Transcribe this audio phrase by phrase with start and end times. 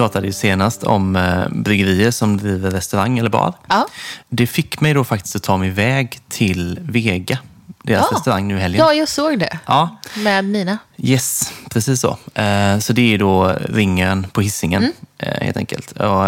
[0.00, 3.54] pratade ju senast om eh, bryggerier som driver restaurang eller bar.
[3.68, 3.86] Ja.
[4.28, 7.38] Det fick mig då faktiskt att ta mig iväg till Vega,
[7.82, 8.16] deras Ja.
[8.16, 8.80] restaurang nu i helgen.
[8.86, 9.58] Ja, jag såg det.
[9.66, 10.78] Ja, Med Nina.
[10.96, 12.18] Yes, precis så.
[12.34, 14.88] Eh, Så det är då ringen på hissingen eh,
[15.20, 15.92] helt enkelt.
[15.92, 16.26] Och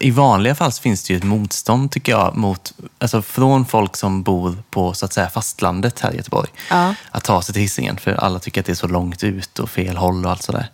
[0.00, 4.22] i- vanliga fall finns det ju ett motstånd tycker jag mot, alltså från folk som
[4.22, 6.48] bor på så att säga fastlandet här i Göteborg.
[6.70, 6.94] Ja.
[7.10, 9.70] Att ta sig till hissingen för alla tycker att det är så långt ut och
[9.70, 10.66] fel håll och allt sådär.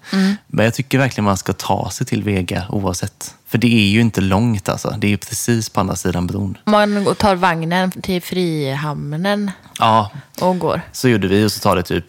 [0.47, 3.35] Men jag tycker verkligen man ska ta sig till Vega oavsett.
[3.49, 4.95] För det är ju inte långt alltså.
[4.99, 6.59] Det är ju precis på andra sidan bron.
[6.65, 10.81] Man tar vagnen till Frihamnen Ja, och går.
[10.93, 12.05] Så gjorde vi och så tar det typ,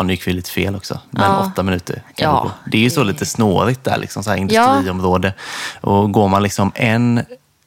[0.00, 1.46] ja nu gick vi lite fel också, men Ja.
[1.52, 1.94] åtta minuter.
[2.14, 5.34] Kan Ja, det, är ju så lite snårigt där, liksom, så här industriområde.
[5.80, 7.20] Och går man liksom en,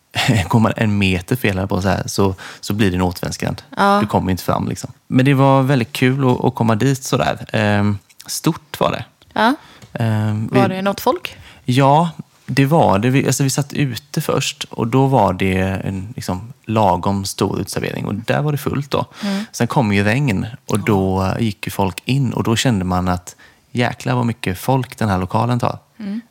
[0.47, 3.61] går man en meter fel här på så, här, så, så blir det en återvändsgränd.
[3.77, 3.99] Ja.
[4.01, 4.67] Du kommer inte fram.
[4.69, 4.91] Liksom.
[5.07, 7.45] Men det var väldigt kul att, att komma dit sådär.
[7.53, 9.05] Ehm, stort var det.
[9.33, 9.55] Ja.
[9.93, 11.37] Ehm, vi- Var det något folk?
[11.65, 12.09] Ja,
[12.45, 13.09] det var det.
[13.09, 18.05] Vi, alltså vi satt ute först och då var det en liksom, lagom stor utservering
[18.05, 18.91] och där var det fullt.
[18.91, 19.05] då.
[19.51, 23.35] Sen kom ju regn och då gick ju folk in och då kände man att
[23.71, 25.79] jäklar vad mycket folk den här lokalen tar.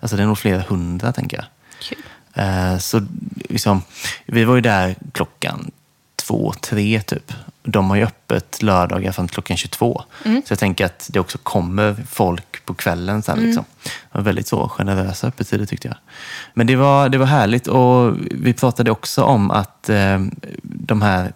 [0.01, 1.47] Alltså det är nog flera hundra tänker jag.
[1.81, 1.99] Kul.
[2.35, 3.83] Eh, Så liksom,
[4.27, 5.71] vi var ju där klockan
[6.27, 7.33] två, tre typ.
[7.63, 10.03] De har ju öppet lördagar fram till klockan 22.
[10.23, 13.39] Så jag tänker att det också kommer folk på kvällen sen.
[13.39, 13.65] Liksom.
[13.83, 15.97] Det var väldigt så generösa öppettider tyckte jag.
[16.55, 20.21] Men det var, det var härligt och vi pratade också om att eh,
[20.63, 21.33] de här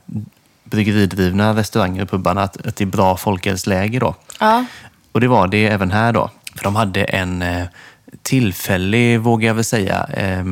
[0.64, 4.14] bryggeridrivna restauranger och pubarna, att, att det är bra folkölsläge då.
[4.40, 4.64] Ja.
[5.12, 6.30] Och det var det även här då.
[6.56, 7.66] För de hade en eh,
[8.22, 10.44] tillfällig, vågar jag väl säga, eh,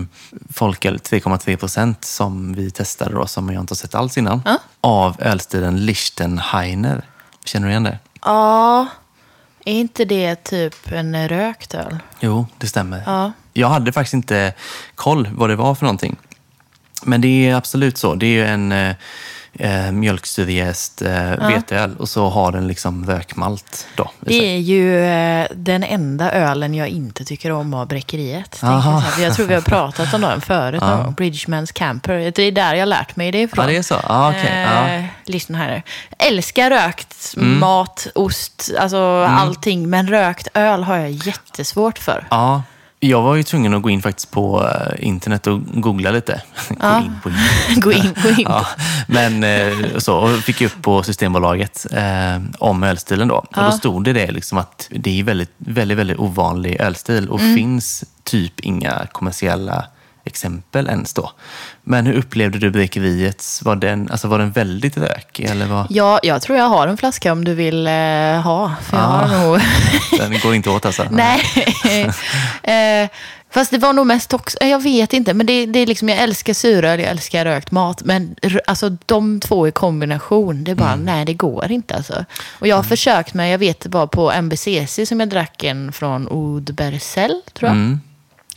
[0.53, 4.43] folköl 3,3 procent som vi testade då, som jag inte har sett alls innan.
[4.45, 4.59] Ja.
[4.81, 7.05] Av ölstilen Lichtenheiner.
[7.45, 7.99] Känner du igen det?
[8.25, 8.87] Ja.
[9.65, 11.99] Är inte det typ en rökt öl?
[12.21, 13.03] Jo, det stämmer.
[13.07, 13.33] Ja.
[13.53, 14.53] Jag hade faktiskt inte
[14.95, 16.17] koll vad det var för någonting.
[17.03, 18.15] Men det är absolut så.
[18.15, 18.95] Det är ju en
[19.59, 24.11] eh, eh, mjölksyrejäst eh, veteöl och så har den liksom rökmalt då.
[24.21, 28.59] Det är ju eh, den enda ölen jag inte tycker om av Bräckeriet.
[28.63, 30.81] Jag, jag tror vi har pratat om den förut.
[30.81, 31.15] gång.
[31.15, 32.33] Bridgemans Camper.
[32.35, 33.65] Det är där jag lärt mig det ifrån.
[33.65, 33.97] Ja, det är så?
[34.09, 34.67] Ja, okej.
[34.75, 34.89] Ja.
[34.89, 35.83] Eh, lyssna här.
[36.19, 37.59] Älskar rökt Mm.
[37.61, 39.91] mat, ost, alltså allting.
[39.91, 42.27] Men rökt öl har jag jättesvårt för.
[42.31, 42.63] Ja,
[43.09, 46.43] jag var ju tvungen att gå in faktiskt på eh, internet och googla lite.
[46.69, 47.85] gå in på internet.
[47.85, 48.47] Gå in, gå in.
[48.49, 48.67] Ja,
[49.09, 53.35] men eh, så, och fick upp på Systembolaget eh, om ölstilen då.
[53.37, 57.41] Och då stod det det liksom att det är väldigt, väldigt, väldigt ovanlig ölstil och
[57.45, 57.57] Mm.
[57.57, 59.87] finns typ inga kommersiella
[60.25, 61.31] exempel ens då.
[61.83, 63.63] Men hur upplevde du bräckeriets?
[63.63, 66.97] Var den, alltså var den väldigt rökig eller var, Ja, jag tror jag har en
[66.97, 67.93] flaska om du vill eh,
[68.43, 68.73] ha.
[68.83, 69.09] För jag Ah.
[69.09, 69.61] har nog...
[70.19, 71.07] den går inte åt alltså?
[71.11, 71.41] Nej.
[73.05, 73.09] eh,
[73.51, 76.19] fast det var nog mest också, jag vet inte, men det, det är liksom, jag
[76.19, 78.03] älskar suröl, jag älskar rökt mat.
[78.05, 78.35] Men
[78.67, 81.05] alltså de två i kombination, det är bara, Mm.
[81.05, 82.25] nej det går inte alltså.
[82.59, 85.93] Och jag har försökt med, jag vet det var på MBCC som jag drack en
[85.93, 87.77] från Oud Bersell, tror jag.
[87.77, 88.01] Mm.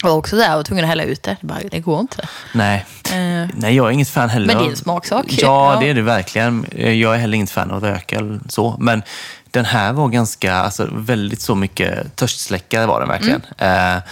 [0.03, 1.37] Och också där, jag var tvungen att hälla ut det.
[1.41, 2.27] Det, bara, det går inte.
[2.53, 2.85] Nej.
[3.11, 4.47] Eh, Nej, jag är inget fan heller.
[4.47, 5.25] Men det är en smaksak.
[5.29, 5.79] Ja, Ja.
[5.79, 6.65] det är det verkligen.
[6.75, 8.75] Jag är heller inget fan av rökel så.
[8.79, 9.03] Men
[9.51, 13.41] den här var ganska, alltså väldigt så mycket törstsläckare var den verkligen.
[13.57, 13.97] Mm.
[13.97, 14.03] Eh,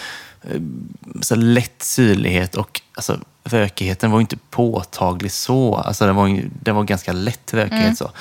[1.22, 5.76] så lätt syrlighet och alltså, rökigheten var inte påtaglig så.
[5.76, 8.12] Alltså, den, var, ju- den var ganska lätt rökighet så.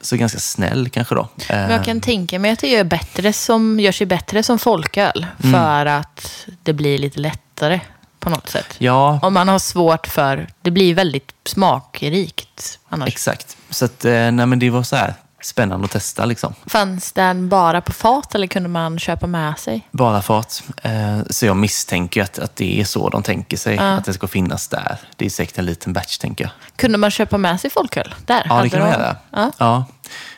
[0.00, 1.20] Så ganska snäll kanske då.
[1.20, 1.62] Eh, Mm.
[1.66, 5.26] Men jag kan tänka mig att det gör, bättre som, gör sig bättre som folköl.
[5.42, 5.52] Mm.
[5.52, 7.80] För att det blir lite lättare
[8.20, 8.74] på något sätt.
[8.78, 10.48] Ja, Om man har svårt för...
[10.62, 13.08] Det blir väldigt smakrikt annars.
[13.08, 13.56] exakt.
[13.70, 16.54] Så att, eh, nej, men det var så här spännande att testa liksom.
[16.66, 19.88] Fanns den bara på fat eller kunde man köpa med sig?
[19.90, 20.62] Bara fat.
[20.82, 23.78] Eh, Så jag misstänker att, att det är så de tänker sig.
[23.78, 24.98] Att det ska finnas där.
[25.16, 26.50] Det är säkert en liten batch, tänker jag.
[26.76, 28.14] Kunde man köpa med sig folköl?
[28.26, 29.16] Där Ja, det kan man göra.
[29.30, 29.52] Ja.
[29.58, 29.84] Ja.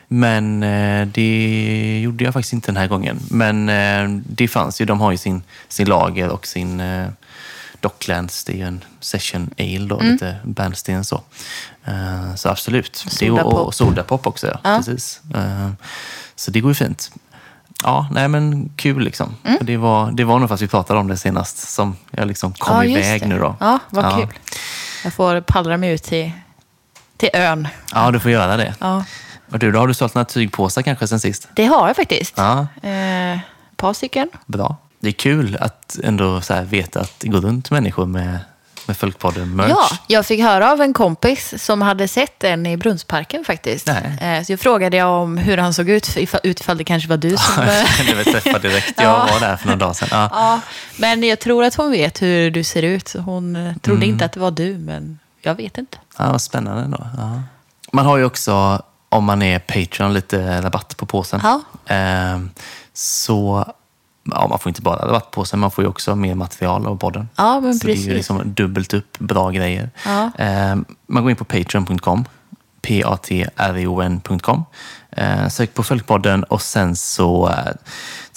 [0.07, 3.19] Men eh, det gjorde jag faktiskt inte den här gången.
[3.31, 4.85] Men eh, det fanns ju.
[4.85, 6.79] De har ju sin, sin lager och sin
[7.79, 8.43] Docklands.
[8.43, 10.11] Det är ju en session ale då, Mm.
[10.11, 11.21] lite bärnsten så.
[11.85, 12.95] Eh, så absolut.
[12.95, 13.53] Sodapop.
[13.53, 14.59] och, och sodapop också, ja.
[14.63, 14.77] Ja.
[14.77, 15.21] Precis.
[15.35, 15.69] Eh,
[16.35, 17.11] så det går ju fint.
[17.83, 19.35] Ja, nej men kul liksom.
[19.43, 19.57] Mm.
[19.61, 22.75] Det, var, det var nog fast vi pratade om det senast som jag liksom kom
[22.75, 23.27] Ja, iväg det.
[23.27, 23.55] nu då.
[23.59, 24.17] Ja, vad Ja.
[24.17, 24.27] kul.
[25.03, 26.31] Jag får pallra mig ut till,
[27.17, 27.67] till ön.
[27.93, 28.75] Ja, du får göra det.
[28.79, 29.03] Ja.
[29.51, 31.47] Och du, då har du sålt några tygpåsar kanske sen sist?
[31.53, 32.33] Det har jag faktiskt.
[32.37, 34.29] Ja, Eh, ett par stycken.
[34.45, 34.75] bra.
[34.99, 38.39] Det är kul att ändå så veta att det går runt människor med
[38.87, 39.69] med Folkpodden-merch.
[39.69, 43.87] Ja, jag fick höra av en kompis som hade sett den i Brunnsparken faktiskt.
[43.87, 44.37] Nej.
[44.37, 47.17] Eh, Så jag frågade jag om hur han såg ut, ifall, utifall det kanske var
[47.17, 47.63] du som...
[47.63, 48.93] Jag kände mig träffad direkt.
[48.97, 49.27] Jag Ja.
[49.33, 50.07] var där för några dagar sedan.
[50.11, 50.29] Ja.
[50.31, 50.59] ja,
[50.97, 53.13] men jag tror att hon vet hur du ser ut.
[53.25, 54.09] Hon eh, trodde Mm.
[54.13, 55.97] inte att det var du, men jag vet inte.
[56.17, 57.07] Ja, vad spännande ändå.
[57.17, 57.41] Ja.
[57.91, 61.39] Man har ju också, om man är Patreon, lite rabatt på påsen.
[61.43, 61.61] Ja.
[61.87, 62.49] Ehm,
[62.93, 63.73] så,
[64.31, 67.29] ja, man får inte bara rabatt på man får ju också mer material av podden.
[67.35, 68.09] Ja, men så det är precis.
[68.09, 69.89] ju liksom dubbelt upp bra grejer.
[70.05, 70.31] Ja.
[70.37, 72.25] Ehm, man går in på patreon.com,
[72.81, 74.63] p-a-t-r-e-o-n.com.
[75.11, 77.73] Eh, sök på Följpodden och sen så eh,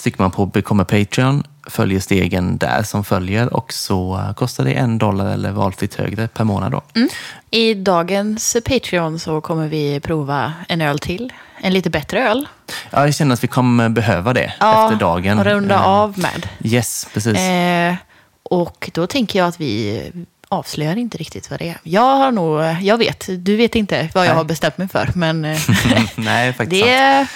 [0.03, 4.65] trycker man på Become a Patreon, följer stegen där som följer och så eh, kostar
[4.65, 6.71] det en dollar eller valfritt högre per månad.
[6.71, 6.81] Då.
[6.95, 7.09] Mm.
[7.51, 11.33] I dagens Patreon så kommer vi prova en öl till.
[11.63, 12.47] En lite bättre öl.
[12.89, 15.39] Ja, jag känner att vi kommer behöva det efter dagen.
[15.39, 16.47] och runda Eh, av med.
[16.63, 17.37] Yes, precis.
[17.37, 17.95] Eh,
[18.43, 20.01] och då tänker jag att vi
[20.49, 21.77] avslöjar inte riktigt vad det är.
[21.83, 24.37] Jag har nog, jag vet, du vet inte vad jag Nej.
[24.37, 25.59] har bestämt mig för, men eh,
[26.15, 27.27] Nej, faktiskt det,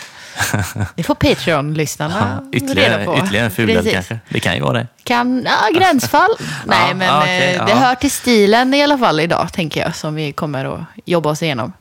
[0.95, 3.17] det får Patreon-lyssnarna Ja, ytterligare, reda på.
[3.17, 4.19] ytterligare en fulöl kanske.
[4.29, 4.87] Det kan ju vara det.
[5.03, 6.29] Kan, ja, gränsfall.
[6.65, 7.77] Nej, men ja, okej, eh, det ja.
[7.77, 11.43] hör till stilen i alla fall idag, tänker jag, som vi kommer att jobba oss
[11.43, 11.73] igenom.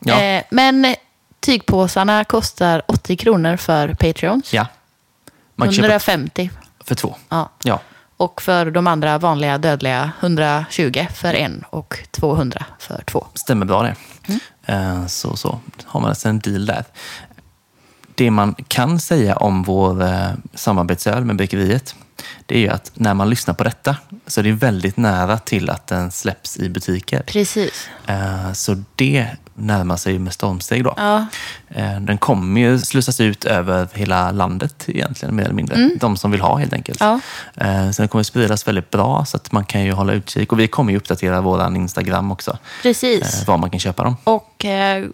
[0.00, 0.20] Ja.
[0.22, 0.94] Eh, men
[1.40, 4.52] tygpåsarna kostar 80 kronor för Patreons.
[4.52, 4.66] Ja.
[5.56, 6.50] Man kan köpa 150.
[6.84, 7.14] för två.
[7.28, 7.50] Ja.
[7.64, 7.80] Ja.
[8.16, 13.26] Och för de andra vanliga dödliga 120 för en och 200 för två.
[13.34, 13.94] Stämmer bra det.
[14.28, 14.40] Mm.
[15.02, 16.84] Eh, Så, så har man alltså en deal där.
[18.14, 21.94] Det man kan säga om vår eh, samarbetsöl med Bryggeriet,
[22.46, 23.96] det är ju att när man lyssnar på detta
[24.26, 27.22] så är det väldigt nära till att den släpps i butiker.
[27.26, 27.88] Precis.
[28.06, 29.26] Eh, Så det
[29.60, 30.94] närmar sig med stormsteg då.
[30.96, 31.26] Ja.
[31.68, 35.90] Eh, Den kommer ju slussas ut över hela landet egentligen, mer eller mindre.
[36.00, 37.00] De som vill ha helt enkelt.
[37.00, 37.20] Mm.
[37.54, 37.64] Ja.
[37.66, 40.52] Eh, Så den kommer spridas väldigt bra så att man kan ju hålla utkik.
[40.52, 43.40] Och vi kommer ju uppdatera vår Instagram också, Precis.
[43.42, 44.16] eh, var man kan köpa dem.
[44.24, 45.04] Och eh,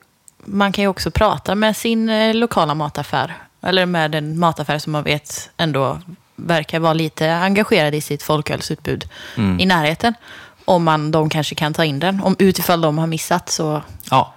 [0.44, 3.34] man kan ju också prata med sin eh, lokala mataffär.
[3.62, 5.98] Eller med en mataffär som man vet ändå
[6.36, 9.60] verkar vara lite engagerad i sitt folkölsutbud Mm.
[9.60, 10.14] i närheten.
[10.64, 12.22] Om man, de kanske kan ta in den.
[12.22, 14.32] Om utifall de har missat så Ja,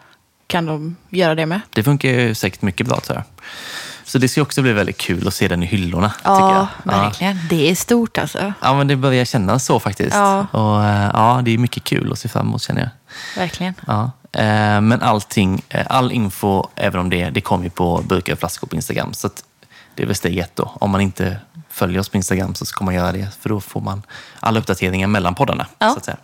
[0.50, 1.62] kan de göra det med.
[1.69, 3.24] det funkar ju säkert mycket bra tror jag.
[4.04, 6.13] Så det ska också bli väldigt kul att se den i hyllorna.
[6.24, 6.56] Ja,
[6.86, 6.94] jag.
[6.96, 7.01] Ja.
[7.01, 7.40] verkligen.
[7.50, 8.54] Det är stort alltså.
[8.62, 10.16] Ja, men det börjar kännas så faktiskt.
[10.16, 10.48] Ja.
[10.51, 12.90] Och eh, ja, det är mycket kul att se fram emot känner jag.
[13.42, 13.74] Verkligen.
[13.88, 14.12] Ja.
[14.31, 18.40] Eh, Men allting, eh, all info även om det, det kommer ju på burkar och
[18.40, 19.13] flaskor på Instagram.
[19.13, 19.30] Så
[20.00, 20.72] det är väl steg ett då.
[20.80, 21.38] Om man inte
[21.69, 23.28] följer oss på Instagram så ska man göra det.
[23.42, 24.04] För då får man
[24.40, 25.66] alla uppdateringar mellan poddarna.
[25.80, 25.90] Ja.
[25.90, 26.18] Så att säga.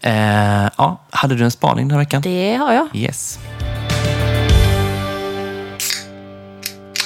[0.00, 2.22] Eh, ja, hade du en spaning den här veckan?
[2.22, 2.88] Det har jag.
[2.94, 3.38] Yes.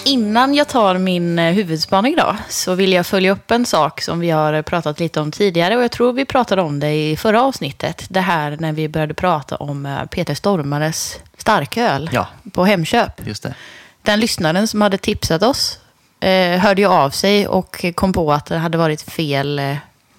[0.04, 4.20] Innan jag tar min eh, huvudspaning då, så vill jag följa upp en sak som
[4.20, 5.76] vi har pratat lite om tidigare.
[5.76, 8.06] Och jag tror vi pratade om det i förra avsnittet.
[8.08, 12.26] Det här när vi började prata om eh, Peter Stormares starköl Ja.
[12.52, 13.26] på Hemköp.
[13.26, 13.54] Just det.
[14.02, 15.78] Den lyssnaren som hade tipsat oss
[16.26, 19.76] Eh, hörde ju av sig och kom på att det hade varit fel eh,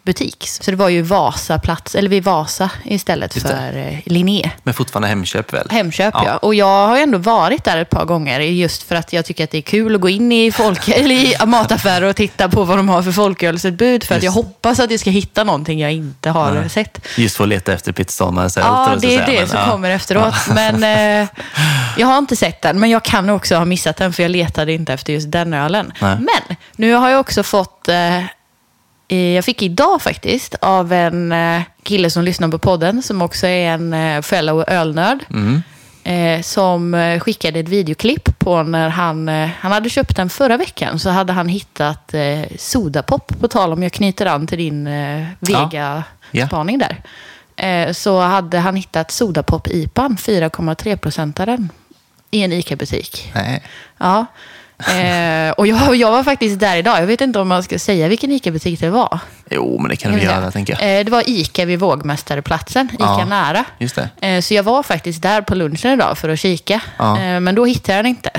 [0.08, 0.48] butik.
[0.48, 4.52] Så det var ju Vasaplats, eller vid Vasa istället för eh, Linné.
[4.64, 5.68] Men fortfarande Hemköp väl?
[5.70, 6.24] Hemköp, ja.
[6.26, 6.38] Ja.
[6.38, 9.52] Och jag har ändå varit där ett par gånger just för att jag tycker att
[9.52, 12.78] det är kul att gå in i, folk, eller i mataffärer och titta på vad
[12.78, 14.04] de har för folkölsutbud.
[14.04, 16.70] För att jag hoppas att jag ska hitta någonting jag inte har Nej.
[16.70, 17.08] sett.
[17.18, 19.72] Just för att leta efter tror Ja, det är det Men, som ja.
[19.72, 20.36] kommer efteråt.
[20.48, 21.28] Men eh,
[21.98, 24.74] jag har inte sett den, men jag kan också ha missat den för jag letade
[24.74, 25.94] inte efter just den ölen.
[26.02, 26.18] Nej.
[26.18, 28.24] Men nu har jag också fått, eh,
[29.16, 33.72] jag fick idag faktiskt, av en eh, kille som lyssnar på podden, som också är
[33.72, 35.26] en eh, fellow ölnörd.
[35.30, 35.62] Mm.
[36.04, 40.58] Eh, som eh, skickade ett videoklipp på när han, eh, han hade köpt den förra
[40.58, 41.00] veckan.
[41.00, 45.28] Så hade han hittat eh, Sodapop, på tal om jag knyter an till din eh,
[45.40, 47.02] Vega-spaning där.
[47.56, 51.70] Eh, så hade han hittat Sodapop-IPan, 4,3-procentaren,
[52.32, 53.32] i en ICA-butik.
[53.36, 53.64] Nej.
[53.98, 54.26] Ja.
[54.80, 57.02] Eh, och jag, jag var faktiskt där idag.
[57.02, 59.20] Jag vet inte om man ska säga vilken ICA-butik det var.
[59.50, 61.00] Jo, men det kan du göra, tänker jag.
[61.00, 63.26] Eh, det var ICA vid Vågmästareplatsen, ICA Ja.
[63.26, 63.66] nära.
[63.78, 64.28] Just det.
[64.28, 66.82] Eh, Så jag var faktiskt där på lunchen idag för att kika.
[66.98, 67.20] Ja.
[67.20, 68.30] Eh, Men då hittade jag den inte.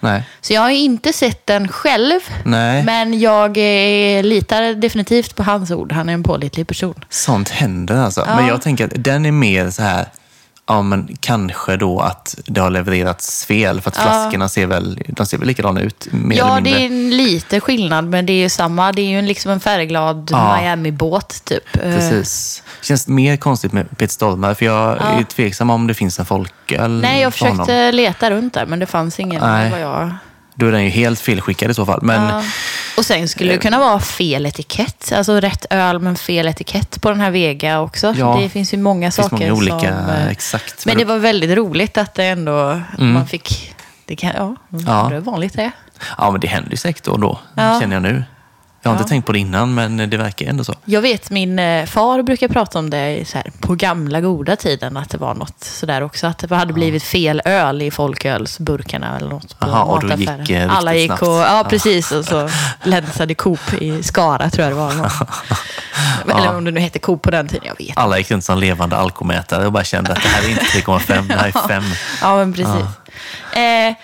[0.00, 0.22] Nej.
[0.40, 2.20] Så jag har inte sett den själv.
[2.44, 2.82] Nej.
[2.84, 5.92] Men jag eh, litar definitivt på hans ord.
[5.92, 7.04] Han är en pålitlig person.
[7.08, 8.24] Sånt händer alltså.
[8.28, 8.36] Ja.
[8.36, 10.06] Men jag tänker att den är mer så här,
[10.68, 13.80] ja men kanske då att det har levererats fel.
[13.80, 14.02] För att Ja.
[14.02, 16.72] flaskorna ser väl, de ser väl likadana ut, mer ja, eller mindre.
[16.78, 18.92] det är en lite skillnad, men det är ju samma.
[18.92, 20.56] Det är ju liksom en färgglad Ja.
[20.60, 21.76] Miami-båt, typ.
[21.76, 22.62] Eh, Precis.
[22.82, 25.18] Känns mer konstigt med Peter Stormare, för jag Ja.
[25.18, 28.86] är tveksam om det finns en folköl Nej, jag försökte leta runt där, men det
[28.86, 29.40] fanns ingen.
[29.42, 29.70] Nej.
[29.70, 30.10] Vad jag...
[30.58, 32.00] Då är den ju helt felskickad i så fall.
[32.02, 32.42] Men Ja.
[32.96, 35.12] Och sen skulle det kunna vara fel etikett.
[35.16, 38.14] Alltså rätt öl men fel etikett på den här Vega också.
[38.18, 39.88] Ja, det finns ju många saker många olika, som...
[40.10, 40.86] eh, exakt.
[40.86, 42.80] Men det var väldigt roligt att det ändå...
[42.98, 43.12] Mm.
[43.12, 43.74] Man fick...
[44.04, 45.06] Det kan, ja, Ja.
[45.10, 45.70] det är vanligt det.
[46.18, 47.80] Ja, men det händer ju säkert då och då, Ja.
[47.80, 48.24] känner jag nu.
[48.86, 49.00] Jag har Ja.
[49.00, 50.74] inte tänkt på det innan, men det verkar ändå så.
[50.84, 54.96] Jag vet min eh, far brukar prata om det så här, på gamla goda tiden.
[54.96, 56.26] Att det var något sådär också.
[56.26, 60.50] Att det hade blivit fel öl i folkölsburkarna eller något på Aha, och då gick,
[60.50, 61.48] eh, Alla riktigt gick och, snabbt.
[61.50, 61.64] ja Ja.
[61.70, 62.12] precis.
[62.12, 62.48] Och så
[62.82, 65.12] länsade Coop i Skara tror jag det var.
[66.38, 68.58] Eller om det nu hette Coop på den tiden, jag vet Alla gick runt som
[68.58, 71.84] levande alkomätare och bara kände att det här är inte 3,5, det här är 5.
[72.22, 72.84] Ja, men precis.
[73.56, 73.94] Eh,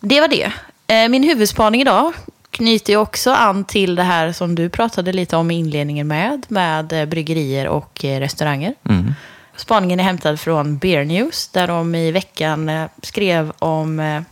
[0.00, 0.52] det var det.
[0.86, 2.12] Eh, min huvudspaning idag
[2.52, 6.46] knyter ju också an till det här som du pratade lite om i inledningen med,
[6.48, 8.74] med eh, bryggerier och eh, restauranger.
[8.88, 9.14] Mm.
[9.56, 14.24] Spaningen är hämtad från Beer News, där de i veckan eh, skrev om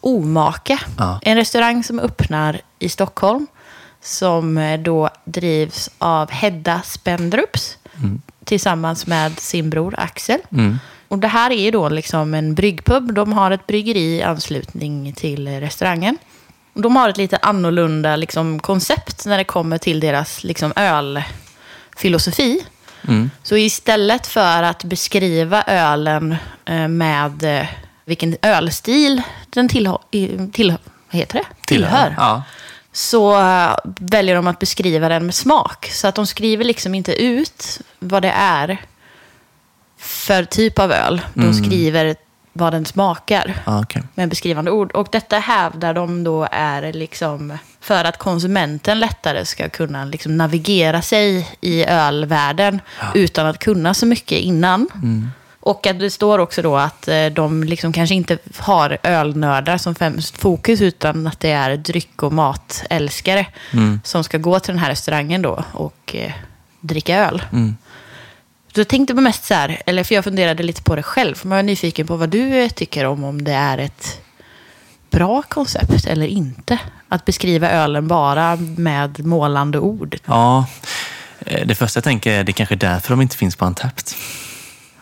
[0.00, 0.80] Omaka.
[0.98, 1.20] Ja.
[1.22, 3.46] En restaurang som öppnar i Stockholm,
[4.00, 7.78] som då drivs av Hedda Spendrups,
[8.44, 10.40] tillsammans med sin bror Axel.
[10.52, 10.78] Mm.
[11.08, 13.14] Och det här är ju då liksom en bryggpub.
[13.14, 16.18] De har ett bryggeri i anslutning till restaurangen.
[16.76, 22.64] De har ett lite annorlunda liksom, koncept när det kommer till deras liksom, ölfilosofi.
[23.08, 23.30] Mm.
[23.42, 27.66] Så istället för att beskriva ölen eh, med eh,
[28.04, 29.98] vilken ölstil den tillhör,
[30.52, 30.74] till,
[31.10, 31.44] heter det?
[31.66, 32.42] tillhör, Ja.
[32.92, 35.88] så eh, väljer de att beskriva den med smak.
[35.92, 38.78] Så att de skriver liksom inte ut vad det är
[39.98, 41.20] för typ av öl.
[41.34, 42.16] De skriver
[42.56, 44.02] vad den smakar Ja, okej.
[44.14, 44.92] med beskrivande ord.
[44.92, 51.02] Och detta hävdar de då är liksom för att konsumenten lättare ska kunna liksom navigera
[51.02, 52.80] sig i ölvärlden
[53.14, 54.88] utan att kunna så mycket innan.
[55.60, 59.94] Och att det står också då att eh, de liksom kanske inte har ölnördar som
[59.94, 63.46] främst fokus utan att det är dryck och matälskare
[64.04, 66.32] som ska gå till den här restaurangen då och eh,
[66.80, 67.42] dricka öl.
[67.52, 67.76] Mm.
[68.76, 71.34] Så jag tänkte på mest så här, eller för jag funderade lite på det själv.
[71.34, 74.20] För man är nyfiken på vad du tycker om, om det är ett
[75.10, 76.78] bra koncept eller inte.
[77.08, 80.16] Att beskriva ölen bara med målande ord.
[80.24, 80.66] Ja,
[81.40, 84.16] eh, det första jag tänker är det kanske är därför de inte finns på Antapt.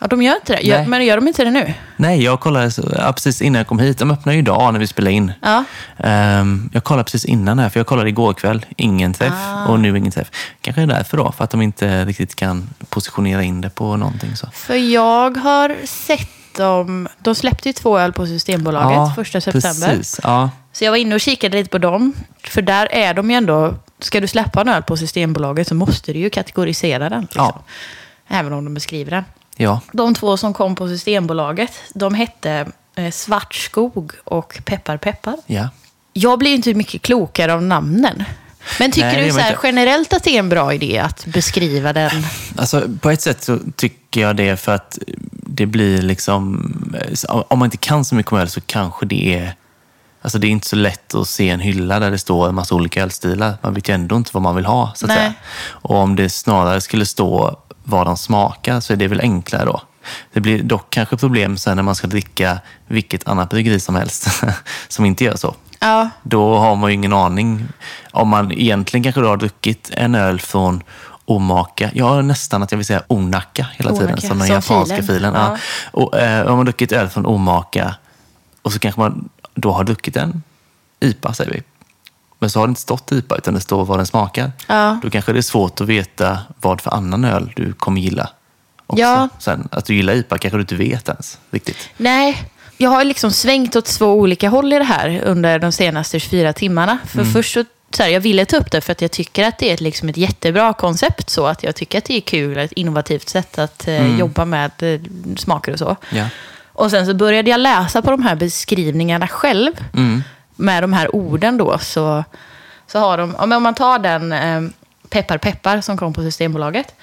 [0.05, 0.61] Ja, de gör inte det.
[0.61, 0.87] Gör, Nej.
[0.87, 1.73] men gör de inte det nu?
[1.97, 3.97] Nej, jag kollade ja, precis innan jag kom hit.
[3.97, 5.31] De öppnar ju idag när vi spelar in.
[5.41, 5.63] Ja.
[5.97, 8.65] Ehm, jag kollade precis innan här, för jag kollade igår kväll.
[8.77, 9.65] Ingen träff Ah.
[9.67, 10.31] och nu ingen träff.
[10.61, 14.35] Kanske är därför då, för att de inte riktigt kan positionera in det på någonting.
[14.35, 14.47] Så.
[14.53, 17.07] För jag har sett dem.
[17.19, 19.87] De släppte ju två öl på Systembolaget första september.
[19.87, 20.19] Precis.
[20.23, 22.13] Ja, Så jag var inne och kikade lite på dem.
[22.43, 23.73] För där är de ju ändå...
[23.99, 27.21] Ska du släppa en öl på Systembolaget så måste du ju kategorisera den.
[27.21, 27.41] Liksom.
[27.43, 27.61] Ja.
[28.27, 29.23] Även om de beskriver den.
[29.55, 29.81] Ja.
[29.91, 35.35] De två som kom på Systembolaget, de hette eh, Svartskog och Peppar Peppar.
[35.45, 35.69] ja.
[36.17, 38.23] Jag blir inte mycket klokare av namnen.
[38.79, 41.93] Men tycker Nej, du så här, generellt att det är en bra idé att beskriva
[41.93, 42.11] den?
[42.55, 44.97] Alltså, på ett sätt så tycker jag det för att
[45.31, 46.73] det blir liksom...
[47.27, 49.55] Om man inte kan så mycket om öl så kanske det är...
[50.21, 52.75] Alltså det är inte så lätt att se en hylla där det står en massa
[52.75, 53.57] olika ölstilar.
[53.61, 55.17] Man vet ju ändå inte vad man vill ha, så att Nej.
[55.17, 55.33] säga.
[55.67, 59.81] Och om det snarare skulle stå vad de smakar så är det väl enklare då.
[60.33, 64.27] Det blir dock kanske problem sen när man ska dricka vilket annat bryggeri som helst
[64.87, 65.55] som inte gör så.
[65.79, 67.67] Ja, Då har man ju ingen aning.
[68.11, 70.83] Om man egentligen kanske då har druckit en öl från
[71.25, 71.89] Omaka.
[71.93, 74.95] Jag har nästan att jag vill säga Onaka hela tiden, Onaka, som den som japanska
[74.95, 75.07] filen.
[75.07, 75.33] filen.
[75.33, 75.51] Ja.
[75.51, 75.57] Ja.
[75.91, 77.95] Och, eh, om man druckit öl från Omaka
[78.61, 80.43] och så kanske man då har druckit en
[80.99, 81.63] IPA, säger vi.
[82.45, 84.51] Men så har det inte stått IPA, utan det står vad den smakar.
[84.67, 84.99] Ja.
[85.03, 88.29] Då kanske det är svårt att veta vad för annan öl du kommer gilla.
[88.87, 89.01] Också.
[89.01, 89.29] Ja.
[89.39, 91.89] Sen, att du gillar IPA kanske du inte vet ens riktigt.
[91.97, 92.43] nej.
[92.77, 96.53] Jag har liksom svängt åt två olika håll i det här under de senaste 24
[96.53, 96.97] timmarna.
[97.05, 97.33] För Mm.
[97.33, 99.69] först så, så här, jag ville ta upp det för att jag tycker att det
[99.69, 101.29] är ett, liksom ett jättebra koncept.
[101.29, 104.19] Så att jag tycker att det är kul, ett innovativt sätt att eh, Mm.
[104.19, 104.99] jobba med eh,
[105.37, 105.95] smaker och så.
[106.09, 106.25] Ja.
[106.73, 109.71] Och sen så började jag läsa på de här beskrivningarna själv.
[109.93, 110.23] Mm.
[110.55, 111.77] Med de här orden då.
[111.79, 112.23] Så,
[112.87, 114.61] så har de, om man tar den eh,
[115.09, 116.95] Peppar Peppar som kom på Systembolaget.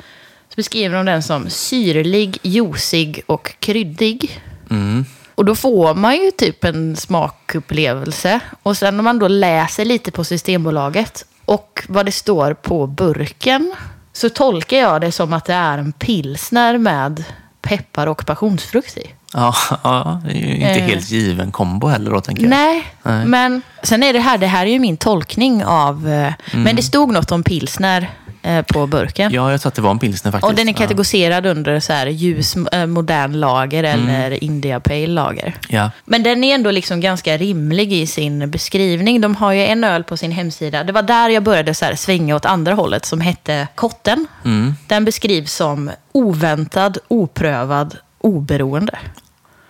[0.48, 4.40] Så beskriver de den som syrlig, juicig och kryddig.
[4.70, 5.04] Mm.
[5.34, 8.40] Och då får man ju typ en smakupplevelse.
[8.62, 13.74] Och sen om man då läser lite på Systembolaget och vad det står på burken
[14.12, 17.24] så tolkar jag det som att det är en pilsner med
[17.60, 19.10] peppar och passionsfrukt i.
[19.34, 20.86] Ja, ja, det är ju inte Eh.
[20.86, 22.50] helt given kombo heller då, tänker jag.
[22.50, 23.26] Nej, Nej.
[23.26, 26.08] men sen är det här, det här är ju min tolkning av...
[26.08, 26.64] eh, Mm.
[26.64, 28.10] Men det stod något om pilsner
[28.42, 29.32] eh, på burken.
[29.32, 30.50] Ja, jag tror att det var en pilsner faktiskt.
[30.50, 31.50] Och den är kategoriserad ja.
[31.50, 34.08] under så här ljus, eh, modern lager mm.
[34.08, 35.54] eller India Pale lager.
[35.68, 35.90] Ja.
[36.04, 39.20] Men den är ändå liksom ganska rimlig i sin beskrivning.
[39.20, 40.84] De har ju en öl på sin hemsida.
[40.84, 44.26] Det var där jag började så här svänga åt andra hållet som hette Kotten.
[44.44, 44.74] Mm.
[44.86, 48.98] Den beskrivs som oväntad, oprövad, oberoende.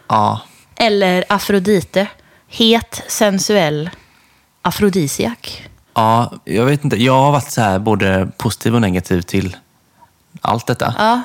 [0.08, 0.40] Ja.
[0.76, 2.06] Eller Afrodite.
[2.48, 3.90] Het, sensuell,
[4.62, 5.68] afrodisiak.
[5.94, 6.96] Ja, jag vet inte.
[6.96, 9.56] Jag har varit så här både positiv och negativ till
[10.40, 10.94] allt detta.
[10.98, 11.22] Ja.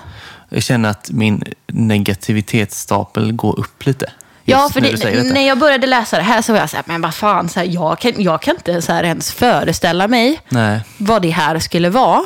[0.50, 4.12] Jag känner att min negativitetsstapel går upp lite.
[4.44, 7.02] Ja, för det, när jag började läsa det här så var jag så här, men
[7.02, 10.82] vad fan, så här, jag, kan, jag kan inte så här ens föreställa mig Nej.
[10.98, 12.24] vad det här skulle vara.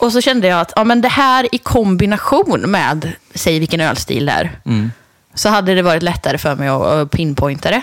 [0.00, 4.26] Och så kände jag att ja, men det här i kombination med, säg vilken ölstil
[4.26, 4.90] det är, mm
[5.34, 7.82] så hade det varit lättare för mig att pinpointa det.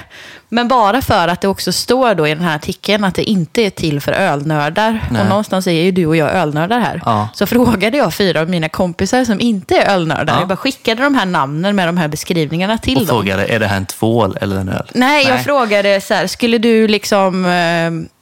[0.49, 3.61] Men bara för att det också står då i den här artikeln att det inte
[3.61, 5.03] är till för ölnördar.
[5.11, 5.21] Nej.
[5.21, 7.01] Och någonstans är ju du och jag ölnördar här.
[7.05, 7.29] Ja.
[7.33, 10.33] Så frågade jag fyra av mina kompisar som inte är ölnördar.
[10.33, 10.39] Ja.
[10.39, 13.17] Jag bara skickade de här namnen med de här beskrivningarna till och dem.
[13.17, 14.91] Och frågade, är det här en tvål eller en öl?
[14.93, 15.27] Nej, Nej.
[15.27, 17.45] jag frågade så här, skulle du liksom...
[17.45, 18.16] Eh,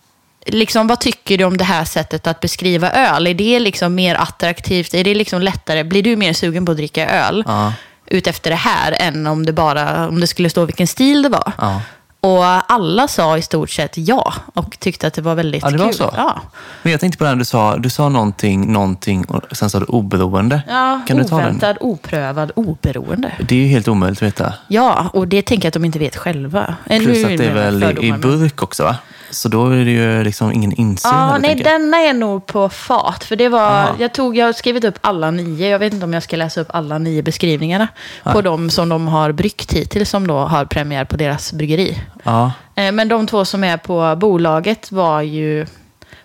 [0.46, 3.28] liksom, vad tycker du om det här sättet att beskriva öl?
[3.28, 4.94] Är det liksom mer attraktivt?
[4.94, 5.84] Är det liksom lättare?
[5.84, 7.44] Blir du mer sugen på att dricka öl?
[7.48, 7.74] Ja
[8.08, 11.30] ut efter det här än om det bara om det skulle stå vilken stil det
[11.30, 11.52] var.
[11.58, 11.82] Ja.
[12.20, 15.78] Och alla sa i stort sett ja och tyckte att det var väldigt ja, det
[15.78, 15.94] var kul.
[15.94, 16.14] Så.
[16.18, 16.42] Ja.
[16.82, 17.78] Men jag tänkte på det du sa.
[17.78, 20.62] Du sa någonting, någonting och sen sa du oberoende.
[20.68, 21.78] Ja, kan oväntad, du ta den?
[21.80, 23.32] oprövad, oberoende.
[23.40, 24.54] Det är ju helt omöjligt att veta.
[24.68, 26.76] Ja, och det tänker jag att de inte vet själva.
[26.88, 28.96] Plus att det är väl i, i burk också va?
[29.36, 31.12] Så då är det ju liksom ingen insyn.
[31.14, 33.24] Ja, nej, denna är nog på fat.
[33.24, 35.70] För det var, jag, tog, jag har skrivit upp alla nio.
[35.70, 37.88] Jag vet inte om jag ska läsa upp alla nio beskrivningarna.
[38.24, 38.32] Ja.
[38.32, 42.02] På de som de har bryggt hittills, som då har premiär på deras bryggeri.
[42.24, 42.52] Ja.
[42.76, 45.66] Eh, men de två som är på bolaget var ju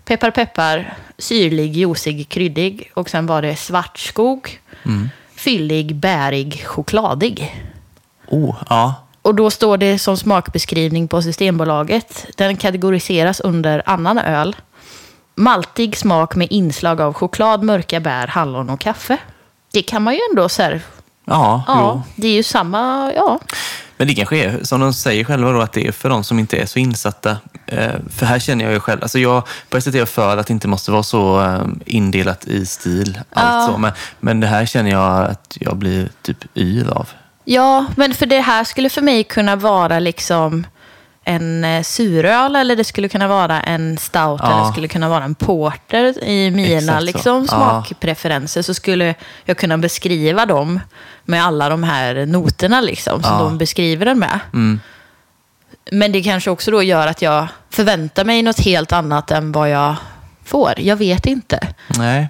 [0.05, 2.91] peppar peppar, syrlig, juicig, kryddig.
[2.95, 5.11] Och sen var det svartskog, mm.
[5.37, 7.65] fyllig, bärig, chokladig.
[8.27, 8.95] Oh, ja.
[9.23, 12.27] Och då står det som smakbeskrivning på Systembolaget.
[12.37, 14.57] Den kategoriseras under annan öl.
[15.35, 19.19] Maltig smak med inslag av choklad, mörka bär, hallon och kaffe.
[19.73, 20.83] Det kan man ju ändå så här...
[21.25, 23.13] Ja, ja det är ju samma...
[23.17, 23.39] Ja.
[23.97, 26.39] Men det kanske är, som de säger själva då, att det är för de som
[26.39, 27.37] inte är så insatta.
[27.67, 29.43] Eh, för här känner jag ju själv, alltså jag
[29.93, 33.21] jag för att det inte måste vara så eh, indelat i stil.
[33.31, 33.73] Allt ja.
[33.73, 33.79] så.
[33.79, 37.09] Men, men det här känner jag att jag blir typ yr av.
[37.53, 40.67] Ja, men för det här skulle för mig kunna vara liksom
[41.25, 44.51] en eh, suröl eller det skulle kunna vara en stout ja.
[44.51, 48.63] eller det skulle kunna vara en porter i mina liksom, smakpreferenser.
[48.63, 50.81] Så skulle jag kunna beskriva dem
[51.25, 53.43] med alla de här noterna liksom, som ja.
[53.43, 54.41] de beskriver den med.
[54.53, 54.81] Mm.
[55.93, 59.71] Men det kanske också då gör att jag förväntar mig något helt annat än vad
[59.71, 59.97] jag
[60.45, 60.73] får.
[60.77, 61.69] Jag vet inte.
[61.99, 62.29] Nej.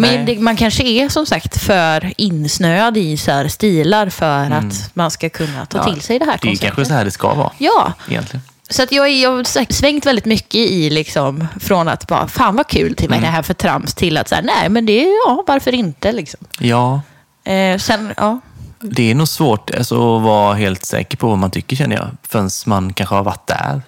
[0.00, 4.68] Men det, man kanske är som sagt för insnöad i så här stilar för mm.
[4.68, 6.60] att man ska kunna ta till sig det här konceptet.
[6.60, 7.52] Det är kanske så här det ska vara.
[7.58, 7.92] Ja.
[8.08, 8.42] Egentligen.
[8.70, 12.68] Så att jag, jag har svängt väldigt mycket i liksom, från att bara, fan vad
[12.68, 13.30] kul till mig mm.
[13.30, 16.40] det här för trams, till att säga nej men det är, ja varför inte liksom.
[16.58, 17.00] Ja.
[17.44, 18.40] Eh, sen, ja.
[18.80, 22.08] Det är nog svårt alltså, att vara helt säker på vad man tycker känner jag,
[22.28, 23.82] förrän man kanske har varit där.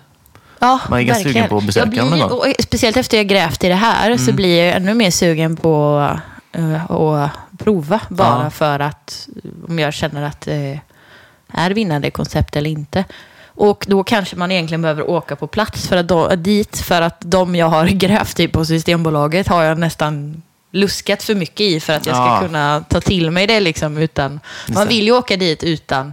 [0.62, 2.53] Ja, Man är ganska sugen på att besöka blir, någon gång.
[2.59, 4.18] Speciellt efter jag grävt i det här mm.
[4.18, 5.98] så blir jag ännu mer sugen på
[6.59, 8.01] uh, att prova.
[8.09, 8.51] Bara ja.
[8.51, 9.29] för att
[9.68, 10.81] om jag känner att det
[11.53, 13.05] är vinnande koncept eller inte.
[13.46, 16.79] Och då kanske man egentligen behöver åka på plats för att då, dit.
[16.79, 21.61] För att de jag har grävt i på Systembolaget har jag nästan luskat för mycket
[21.61, 22.40] i för att jag ska ja.
[22.40, 23.61] kunna ta till mig det.
[23.61, 24.40] Liksom, utan,
[24.75, 26.12] man vill ju åka dit utan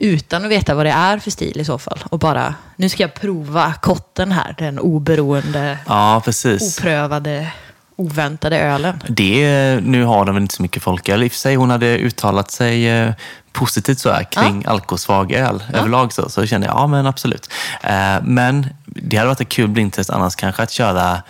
[0.00, 1.98] utan att veta vad det är för stil i så fall.
[2.10, 6.78] Och bara, nu ska jag prova kotten här, den oberoende, ja, precis.
[6.78, 7.52] oprövade,
[7.96, 9.02] oväntade ölen.
[9.08, 11.54] Det, nu har de väl inte så mycket folköl i och för sig.
[11.54, 13.12] Hon hade uttalat sig eh,
[13.52, 14.70] positivt så här, kring ja.
[14.70, 15.78] alkosvag öl ja.
[15.78, 16.12] överlag.
[16.12, 17.50] Så, så kände jag, ja men absolut.
[17.82, 21.22] Eh, men det hade varit ett kul blindtest annars kanske att köra,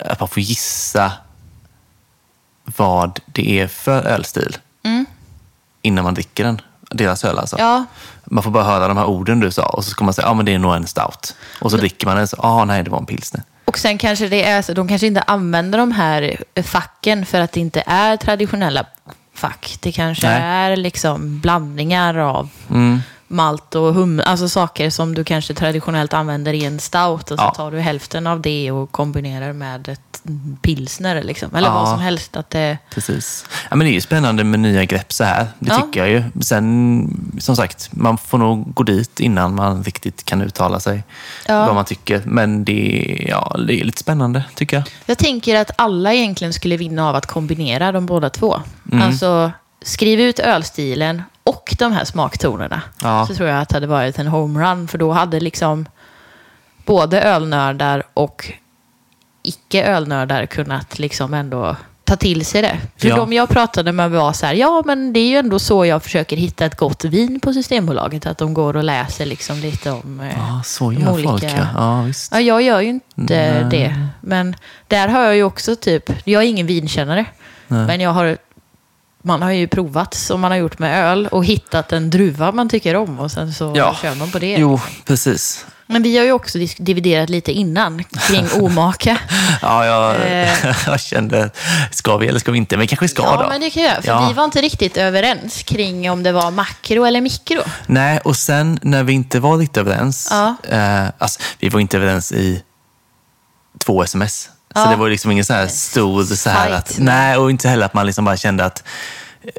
[0.00, 1.12] att man får gissa
[2.76, 5.06] vad det är för ölstil mm.
[5.82, 6.60] innan man dricker den.
[6.90, 7.56] Deras öl alltså.
[7.58, 7.84] Ja.
[8.24, 10.30] Man får bara höra de här orden du sa och så ska man säga, ja
[10.30, 11.34] ah, men det är nog en stout.
[11.60, 13.42] Och så dricker man den, så, ah nej det var en pilsner.
[13.64, 17.52] Och sen kanske det är så, de kanske inte använder de här facken för att
[17.52, 18.86] det inte är traditionella
[19.34, 19.76] fack.
[19.80, 20.42] Det kanske nej.
[20.42, 23.02] är liksom blandningar av mm.
[23.28, 27.44] Malt och hum, alltså saker som du kanske traditionellt använder i en stout och så
[27.44, 27.54] Ja.
[27.54, 30.00] tar du hälften av det och kombinerar med ett
[30.62, 31.54] pilsner liksom.
[31.54, 31.74] Eller Ja.
[31.74, 32.36] vad som helst.
[32.36, 33.44] Att det, Precis.
[33.70, 35.46] Ja, men det är ju spännande med nya grepp så här.
[35.58, 35.76] Det Ja.
[35.80, 36.22] tycker jag ju.
[36.40, 41.02] Sen, som sagt, man får nog gå dit innan man riktigt kan uttala sig
[41.48, 42.22] vad man tycker.
[42.24, 44.84] Men det, ja, det är lite spännande, tycker jag.
[45.06, 48.60] jag tänker att alla egentligen skulle vinna av att kombinera de båda två.
[48.92, 49.06] Mm.
[49.06, 52.82] Alltså skriv ut ölstilen och de här smaktonerna.
[53.02, 53.26] Ja.
[53.26, 54.88] Så tror jag att det hade varit en homerun.
[54.88, 55.86] För då hade liksom
[56.84, 58.52] både ölnördar och
[59.42, 62.76] icke-ölnördar kunnat liksom ändå ta till sig det.
[62.96, 63.16] För Ja.
[63.16, 66.02] de jag pratade med var så här, ja men det är ju ändå så jag
[66.02, 68.26] försöker hitta ett gott vin på Systembolaget.
[68.26, 70.20] Att de går och läser liksom lite om...
[70.20, 71.66] eh, Ja, så gör olika- folk ja.
[71.74, 72.32] ja visst.
[72.32, 73.64] Ja, jag gör ju inte Nej.
[73.70, 74.06] det.
[74.20, 74.56] Men
[74.88, 77.24] där har jag ju också typ, jag är ingen vinkännare.
[77.68, 77.86] Nej.
[77.86, 78.38] Men jag har,
[79.22, 82.68] man har ju provat som man har gjort med öl och hittat en druva man
[82.68, 83.96] tycker om och sen så Ja.
[84.02, 84.52] kör man på det.
[84.58, 85.66] Jo, precis.
[85.90, 89.18] Men vi har ju också dividerat lite innan kring omaka.
[89.62, 90.76] Ja, jag, Eh.
[90.86, 91.50] jag kände,
[91.90, 92.76] ska vi eller ska vi inte?
[92.76, 93.48] Men kanske ska ja, då.
[93.48, 94.02] men det kan jag göra.
[94.02, 94.28] För Ja.
[94.28, 97.60] vi var inte riktigt överens kring om det var makro eller mikro.
[97.86, 100.28] Nej, och sen när vi inte var riktigt överens.
[100.30, 100.56] Ja.
[100.68, 102.62] Eh, alltså, vi var inte överens i
[103.84, 104.50] två sms.
[104.74, 104.90] Så Ja.
[104.90, 106.24] det var liksom ingen så här stor...
[106.24, 107.36] Så här Fight, att, nej.
[107.36, 108.84] och inte heller att man liksom bara kände att...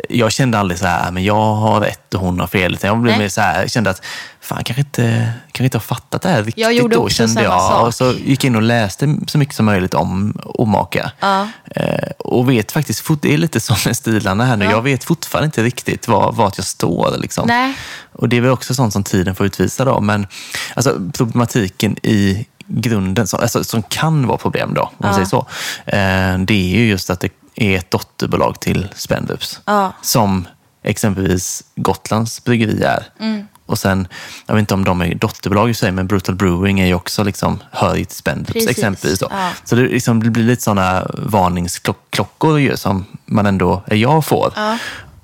[0.09, 2.77] Jag kände aldrig så här, men jag har rätt och hon har fel.
[2.81, 3.19] Jag blev Nej.
[3.19, 4.01] mer så här, kände att
[4.41, 6.61] fan, kanske inte, kanske inte har fattat det här riktigt.
[6.61, 7.61] Jag gjorde då, kände jag.
[7.61, 7.87] sak.
[7.87, 11.11] Och så gick jag in och läste så mycket som möjligt om omaka.
[11.19, 11.47] Ja.
[11.75, 14.71] Eh, och vet faktiskt, det är lite som med stilarna här nu, Ja.
[14.71, 17.17] jag vet fortfarande inte riktigt var, vart jag står.
[17.17, 17.47] Liksom.
[17.47, 17.77] Nej.
[18.11, 19.99] Och det är väl också sånt som tiden får utvisa då.
[20.01, 20.27] Men
[20.75, 25.37] alltså, problematiken i grunden, som, alltså, som kan vara problem då, om man säger så.
[25.85, 29.59] Eh, det är ju just att det är ett dotterbolag till Spendrups.
[30.01, 30.47] Som
[30.83, 33.03] exempelvis Gotlands bryggeri är.
[33.19, 33.47] Mm.
[33.65, 34.07] Och sen,
[34.45, 37.23] jag vet inte om de är dotterbolag i sig, men Brutal Brewing är ju också
[37.23, 39.19] liksom, hör ju till Spendrups exempelvis.
[39.19, 39.27] Då.
[39.31, 39.51] ja.
[39.63, 44.53] Så det, liksom, det blir lite sådana varningsklockor ju, som man ändå, jag får.
[44.55, 44.77] Ja.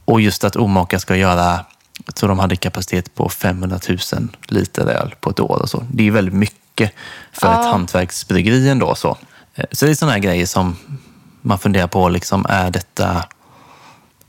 [0.06, 1.66] Och just att Omaka ska göra,
[2.06, 5.86] jag tror de hade kapacitet på 500 000 liter öl på ett år och så.
[5.92, 6.65] Det är väldigt mycket
[7.32, 7.60] för Ja.
[7.60, 8.96] ett hantverksbryggeri ändå.
[8.96, 9.18] Så.
[9.56, 10.76] Eh, så det är sådana här grejer som
[11.42, 13.26] man funderar på, liksom, är detta,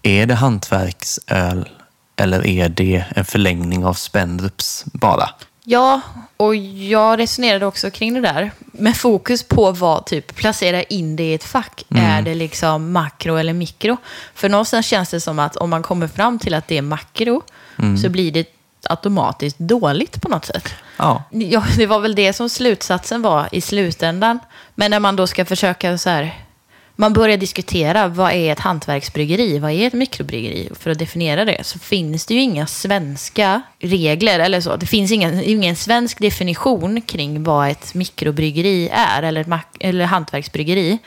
[0.02, 1.68] är det hantverksöl
[2.16, 5.28] eller är det en förlängning av Spendrups bara?
[5.68, 6.00] Ja,
[6.37, 8.50] och jag resonerade också kring det där.
[8.72, 11.85] Med fokus på vad, typ, placera in det i ett fack.
[11.90, 13.96] Är det liksom makro eller mikro?
[14.35, 17.42] För någonstans känns det som att om man kommer fram till att det är makro,
[18.02, 18.46] så blir det
[18.90, 20.75] automatiskt dåligt på något sätt.
[20.96, 21.22] Ja.
[21.31, 24.38] Ja, det var väl det som slutsatsen var i slutändan.
[24.75, 26.35] Men när man då ska försöka så här...
[26.99, 30.70] Man börjar diskutera vad är ett hantverksbryggeri, vad är ett mikrobryggeri?
[30.81, 34.77] För att definiera det så finns det ju inga svenska regler eller så.
[34.77, 40.99] Det finns ingen, ingen svensk definition kring vad ett mikrobryggeri är eller ett eller hantverksbryggeri.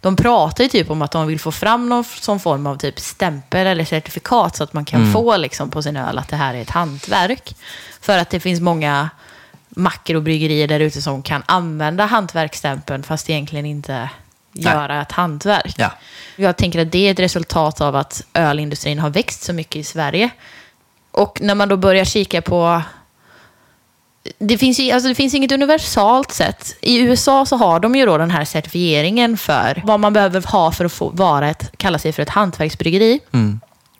[0.00, 3.00] De pratar ju typ om att de vill få fram någon som form av typ
[3.00, 6.54] stämpel eller certifikat så att man kan få liksom på sin öl att det här
[6.54, 7.56] är ett hantverk.
[8.00, 9.10] För att det finns många
[9.68, 14.10] makrobryggerier där ute som kan använda hantverksstämpeln fast egentligen inte
[14.52, 15.74] göra ett hantverk.
[15.78, 15.92] Ja.
[16.36, 19.84] Jag tänker att det är ett resultat av att ölindustrin har växt så mycket i
[19.84, 20.30] Sverige.
[21.10, 22.82] Och när man då börjar kika på...
[24.38, 26.76] Det finns, ju, alltså det finns inget universalt sätt.
[26.80, 30.72] I USA så har de ju då den här certifieringen för vad man behöver ha
[30.72, 33.20] för att få vara ett, kalla sig för ett hantverksbryggeri.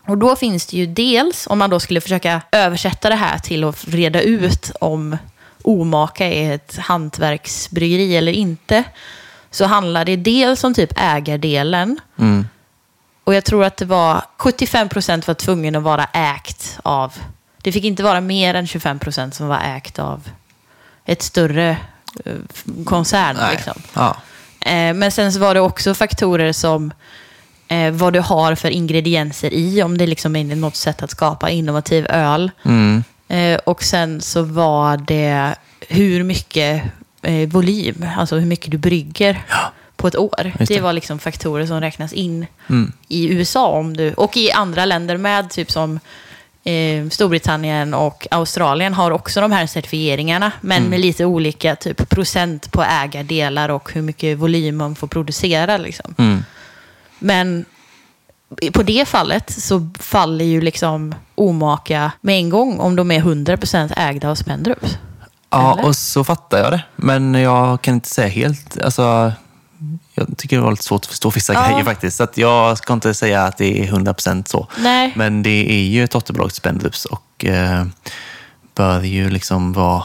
[0.07, 3.64] Och då finns det ju dels, om man då skulle försöka översätta det här till
[3.64, 5.16] att reda ut om
[5.62, 8.85] Omaka är ett hantverksbryggeri eller inte,
[9.51, 12.01] så handlar det dels om typ ägardelen.
[12.19, 12.47] Mm.
[13.25, 17.14] Och jag tror att det var 75 procent var tvungen att vara ägt av,
[17.62, 20.29] det fick inte vara mer än 25 procent som var ägt av
[21.05, 21.77] ett större
[22.25, 22.35] eh,
[22.85, 23.37] koncern.
[23.53, 23.83] Liksom.
[23.94, 24.16] Ja.
[24.61, 26.92] Eh, Men sen så var det också faktorer som
[27.68, 31.51] eh, vad du har för ingredienser i, om det liksom är något sätt att skapa
[31.51, 32.51] innovativ öl.
[32.64, 33.05] Mm.
[33.64, 35.55] Och sen så var det
[35.88, 36.83] hur mycket
[37.49, 39.42] volym, alltså hur mycket du brygger
[39.96, 40.53] på ett år.
[40.59, 40.64] Det.
[40.64, 40.81] det.
[40.81, 42.92] var liksom faktorer som räknas in Mm.
[43.09, 46.01] i USA om du, och i andra länder med, typ som
[46.64, 50.90] eh, Storbritannien och Australien har också de här certifieringarna, men Mm.
[50.90, 55.77] med lite olika typ procent på ägardelar och hur mycket volym man får producera.
[55.77, 56.14] Liksom.
[56.18, 56.44] Mm.
[57.18, 57.64] Men
[58.73, 63.92] på det fallet så faller ju liksom Omaka med en gång om de är 100%
[63.96, 64.99] ägda av Spendrups.
[65.51, 65.88] Ja, Eller?
[65.88, 66.83] och så fattar jag det.
[66.96, 68.81] Men jag kan inte säga helt...
[68.81, 69.33] Alltså,
[70.14, 71.69] jag tycker det var lite svårt att förstå vissa Ja.
[71.69, 72.16] grejer faktiskt.
[72.16, 74.66] Så att jag ska inte säga att det är 100% så.
[74.79, 75.12] Nej.
[75.16, 77.85] Men det är ju ett dotterbolag till Spendrups och eh,
[78.75, 80.05] bör ju liksom vara,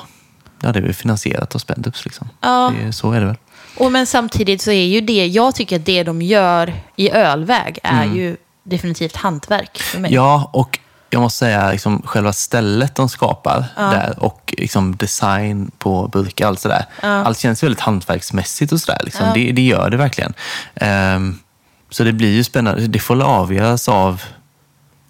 [0.62, 2.30] ja det är finansierat av Spendups liksom.
[2.42, 2.74] Ja.
[2.80, 3.36] Det, så är det väl.
[3.78, 7.80] Och men samtidigt så är ju det, jag tycker att det de gör i ölväg
[7.84, 8.18] är Mm.
[8.18, 10.14] ju definitivt hantverk för mig.
[10.14, 16.08] Ja, och jag måste säga liksom, själva stället de skapar där och liksom, design på
[16.08, 16.86] burkar och allt sådär.
[17.02, 19.00] Allt känns väldigt hantverksmässigt och sådär.
[19.04, 19.26] Liksom.
[19.34, 20.34] Det, det gör det verkligen.
[20.76, 21.40] Ehm,
[21.90, 22.88] så det blir ju spännande.
[22.88, 24.22] Det får avgöras av,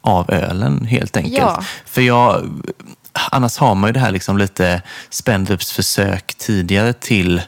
[0.02, 1.38] av ölen helt enkelt.
[1.38, 1.64] Ja.
[1.86, 2.50] För jag,
[3.32, 7.42] annars har man ju det här liksom lite Spendrups försök tidigare till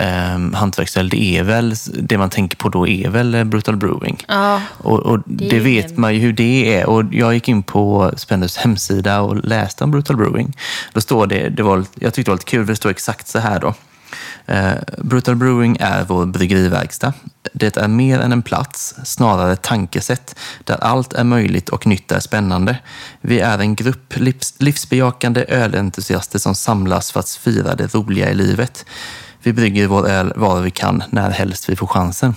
[0.00, 1.08] um, hantverksöl.
[1.08, 4.22] Det är väl, det man tänker på då är väl eh, Brutal Brewing.
[4.28, 4.60] Ja.
[4.68, 6.86] Och, och Det det, vet man ju hur det är.
[6.86, 10.56] Och jag gick in på Spenders hemsida och läste om Brutal Brewing.
[10.92, 13.28] Då står det, det var, jag tyckte det var lite kul, för det står exakt
[13.28, 13.74] så här då.
[14.46, 17.12] Eh, Brutal Brewing är vår bryggeriverkstad.
[17.52, 22.12] Det är mer än en plats, snarare ett tankesätt, där allt är möjligt och nytt
[22.12, 22.76] är spännande.
[23.20, 28.34] Vi är en grupp livs, livsbejakande ölentusiaster som samlas för att fira det roliga i
[28.34, 28.86] livet.
[29.44, 32.34] Vi brygger vår öl var vi kan, när helst vi får chansen.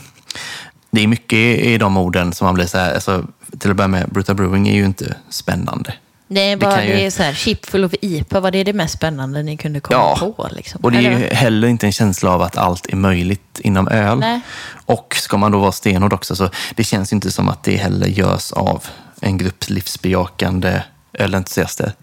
[0.91, 3.25] Det är mycket i de orden som man blir så här, alltså,
[3.59, 5.93] till att börja med, Brutal Brewing är ju inte spännande.
[6.27, 8.59] Det är Det bara ju- det är så här, chip full of IPA, vad det
[8.59, 10.33] är det mest spännande ni kunde komma Ja.
[10.37, 10.47] på?
[10.51, 10.79] Liksom.
[10.83, 11.35] Och det är ju Eller?
[11.35, 14.19] heller inte en känsla av att allt är möjligt inom öl.
[14.19, 14.41] Nej.
[14.85, 18.07] Och ska man då vara stenhård också, så det känns inte som att det heller
[18.07, 18.83] görs av
[19.21, 20.81] en grupp livsbejakande
[21.13, 21.93] ölentusiaster.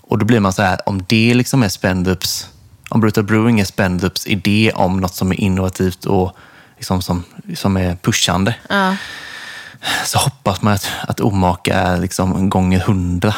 [0.00, 2.46] Och då blir man så här, om det liksom är Spendrups,
[2.90, 6.36] om Brutal Brewing är Spendrups idé om något som är innovativt och
[6.76, 7.24] liksom som,
[7.56, 8.96] som är pushande, Ja.
[10.04, 13.34] så hoppas man att, att Omaka är liksom gånger hundra.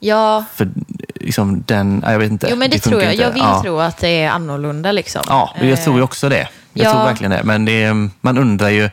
[0.00, 0.68] ja, För
[1.14, 2.46] liksom den, ja, jag vet inte.
[2.50, 3.12] jo men det, tror funkar jag.
[3.14, 3.22] inte.
[3.24, 3.62] Jag vill Ja.
[3.62, 5.22] tro att det är annorlunda liksom.
[5.28, 6.48] Ja, jag tror ju Eh, också det.
[6.72, 6.92] Jag ja.
[6.92, 7.42] tror verkligen det.
[7.44, 8.90] Men det, man undrar ju...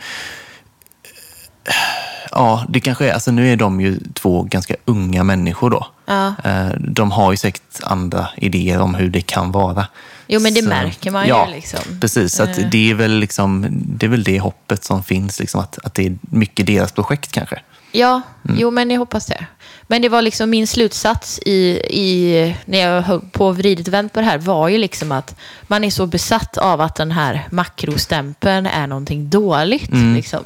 [2.31, 3.13] Ja, det kanske är...
[3.13, 5.87] Alltså nu är de ju två ganska unga människor då.
[6.05, 6.27] Ja.
[6.43, 9.87] Eh, De har ju säkert andra idéer om hur det kan vara.
[10.27, 11.79] Jo, men det Så- märker man ju, ja, liksom.
[12.01, 12.69] Precis, att Eh.
[12.71, 15.39] det, är väl liksom, det är väl det hoppet som finns.
[15.39, 17.61] Liksom, att, att det är mycket deras projekt kanske.
[17.91, 18.57] Ja, Mm.
[18.59, 19.45] jo men jag hoppas det.
[19.87, 23.93] Men det var liksom min slutsats i, i, när jag höll på och vridit och
[23.93, 25.35] vänt på det här var ju liksom att
[25.67, 29.91] man är så besatt av att den här makrostämpeln är någonting dåligt.
[29.91, 30.15] Mm.
[30.15, 30.43] Liksom.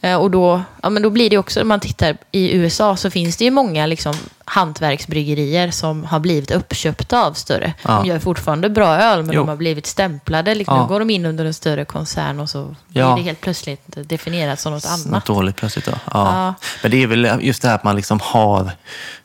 [0.00, 3.10] Eh, Och då, ja, men då blir det också, om man tittar i USA så
[3.10, 7.72] finns det ju många liksom, hantverksbryggerier som har blivit uppköpta av större.
[7.82, 7.90] Ja.
[8.02, 9.40] De gör fortfarande bra öl men Jo.
[9.42, 10.54] de har blivit stämplade.
[10.54, 10.82] Liksom, Ja.
[10.82, 13.14] Då går de in under en större koncern och så Ja.
[13.14, 15.26] blir det helt plötsligt definierat som något Något annat.
[15.26, 15.92] dåligt plötsligt då.
[16.12, 16.54] Ja.
[16.82, 18.70] Men det är väl just det här att man liksom har...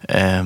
[0.10, 0.44] Eh,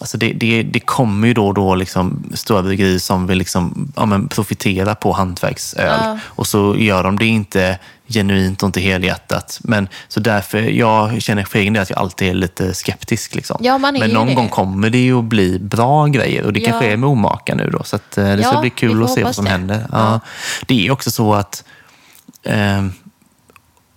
[0.00, 3.92] alltså det, det, det kommer ju då och då liksom stora bryggerier som vill liksom,
[3.96, 6.18] ja, men profitera på hantverksöl.
[6.24, 7.78] Och så gör de det inte
[8.12, 9.58] genuint och inte helhjärtat.
[9.62, 13.34] Men, så därför, jag känner för egen del att jag alltid är lite skeptisk.
[13.34, 13.56] Liksom.
[13.60, 14.34] Ja, Men någon det.
[14.34, 16.68] gång kommer det ju att bli bra grejer och det Ja.
[16.68, 17.82] kanske är med omaka nu då.
[17.84, 19.50] Så att, eh, det ska Ja, bli vi kul att se vad som det.
[19.50, 19.86] händer.
[19.92, 20.20] Ja.
[20.66, 21.64] Det är också så att
[22.42, 22.92] ehm,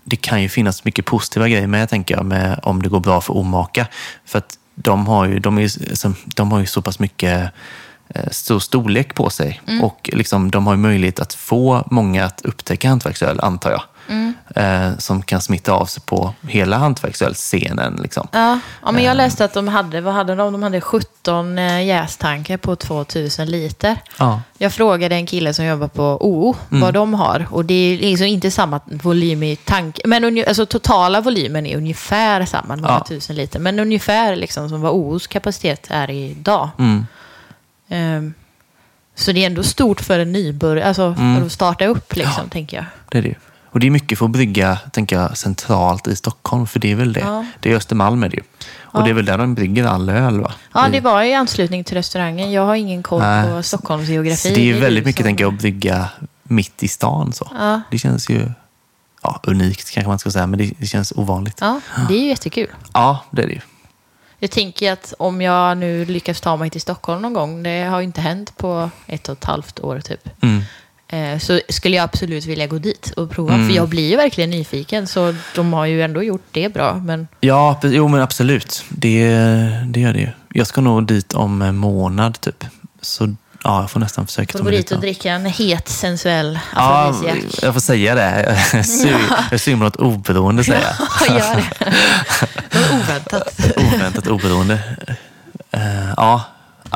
[0.04, 3.21] det kan ju finnas mycket positiva grejer med, tänker jag, med om det går bra
[3.21, 3.88] för Omaka.
[4.26, 5.69] För att de har ju, de är,
[6.36, 7.52] de har ju så pass mycket
[8.15, 9.62] eh, stor storlek på sig.
[9.67, 9.84] Mm.
[9.84, 13.82] Och liksom, de har ju möjlighet att få många att upptäcka hantverksöl, antar jag.
[14.10, 14.34] Mm.
[14.56, 18.00] Eh, som kan smitta av sig på hela hantverksölscenen.
[18.02, 18.28] Liksom.
[18.32, 19.06] Ja, ja men Eh.
[19.06, 20.52] jag läste att de hade, vad hade de?
[20.54, 23.98] De hade 17 eh, jästankar på 2000 liter.
[24.20, 24.42] Ja.
[24.58, 26.82] Jag frågade en kille som jobbar på OO Mm.
[26.82, 27.48] vad de har.
[27.52, 30.00] Och det är liksom inte samma volym i tank.
[30.06, 33.06] Men alltså, totala volymen är ungefär samma, några Ja.
[33.08, 33.60] tusen liter.
[33.60, 36.70] Men ungefär liksom som vad OOs kapacitet är idag.
[36.80, 37.06] Mm.
[37.89, 38.34] Ehm,
[39.16, 41.38] så det är ändå stort för en nybörjare, alltså Mm.
[41.39, 42.86] för att starta upp liksom, tänker jag.
[43.10, 43.36] Det är det.
[43.73, 46.67] Och det är mycket för att brygga, tänker jag, centralt i Stockholm.
[46.67, 47.19] För det är väl det.
[47.19, 47.45] Ja.
[47.59, 48.43] Det är Östermalm är det ju.
[48.81, 49.03] Och Ja.
[49.03, 50.53] det är väl där de brygger all öl, va?
[50.73, 52.51] Ja, det var i anslutning till restaurangen.
[52.51, 53.47] Jag har ingen koll Nej.
[53.49, 54.55] på Stockholms geografi.
[54.55, 56.09] Det är väldigt mycket, tänker jag, att brygga
[56.43, 57.33] mitt i stan.
[57.33, 57.47] Så.
[57.59, 57.81] Ja.
[57.91, 58.51] Det känns ju
[59.23, 61.57] ja, unikt, kanske man ska säga, men det, det känns ovanligt.
[61.62, 61.79] Ja.
[61.97, 62.67] Ja, det är ju jättekul.
[63.31, 63.62] det är det ju.
[64.39, 67.99] Jag tänker att om jag nu lyckas ta mig till Stockholm någon gång, det har
[67.99, 70.63] ju inte hänt på ett och ett halvt år typ, Mm.
[71.13, 73.54] Eh, så skulle jag absolut vilja gå dit och prova.
[73.54, 73.67] Mm.
[73.69, 76.95] För jag blir ju verkligen nyfiken, så de har ju ändå gjort det bra.
[76.95, 78.84] Men Ja, jo men absolut.
[78.89, 79.28] Det,
[79.86, 80.30] det gör det ju.
[80.54, 82.65] Jag ska nog dit om en månad, typ.
[83.02, 85.89] Så ja, jag får nästan försöka får ta gå mig dit och dricka en het,
[85.89, 87.15] sensuell Ja,
[87.62, 88.58] jag får säga det.
[88.71, 88.80] Jag
[89.54, 90.93] är sugen- på något oberoende, säger jag.
[91.28, 91.93] Ja, gör det.
[92.80, 93.60] Något oväntat.
[93.78, 94.80] Oväntat oberoende.
[95.71, 96.43] Eh, ja,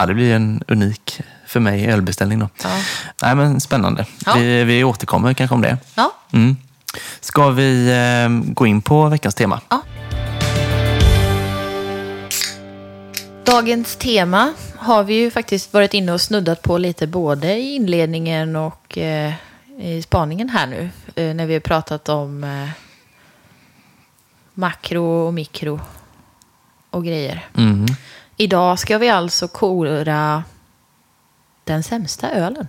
[0.08, 2.50] det blir en unik för mig ölbeställning då.
[2.64, 2.70] Ja.
[3.22, 4.06] Nej, men spännande.
[4.26, 4.34] Ja.
[4.38, 5.78] Vi, vi återkommer kanske om det.
[5.96, 6.58] Ja, Mm.
[7.20, 9.62] Ska vi eh, gå in på veckans tema?
[9.70, 9.82] Ja.
[13.46, 18.56] Dagens tema har vi ju faktiskt varit inne och snuddat på lite både i inledningen
[18.56, 19.34] och eh,
[19.80, 20.90] i spaningen här nu.
[21.16, 22.70] Eh, när vi har pratat om eh,
[24.54, 25.80] makro och mikro
[26.90, 27.48] och grejer.
[27.58, 27.86] Mm.
[28.38, 30.44] Idag ska vi alltså kora
[31.68, 32.68] den sämsta ölen.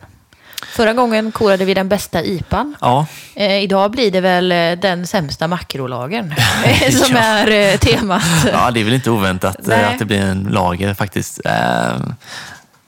[0.67, 2.77] Förra gången korade vi den bästa IPan.
[2.81, 3.07] Ja.
[3.35, 6.35] Eh, idag blir det väl eh, den sämsta makrolagen
[6.91, 7.23] som ja.
[7.23, 8.23] är eh, temat.
[8.53, 11.41] Ja, det är väl inte oväntat eh, att det blir en lager faktiskt.
[11.45, 11.97] Eh,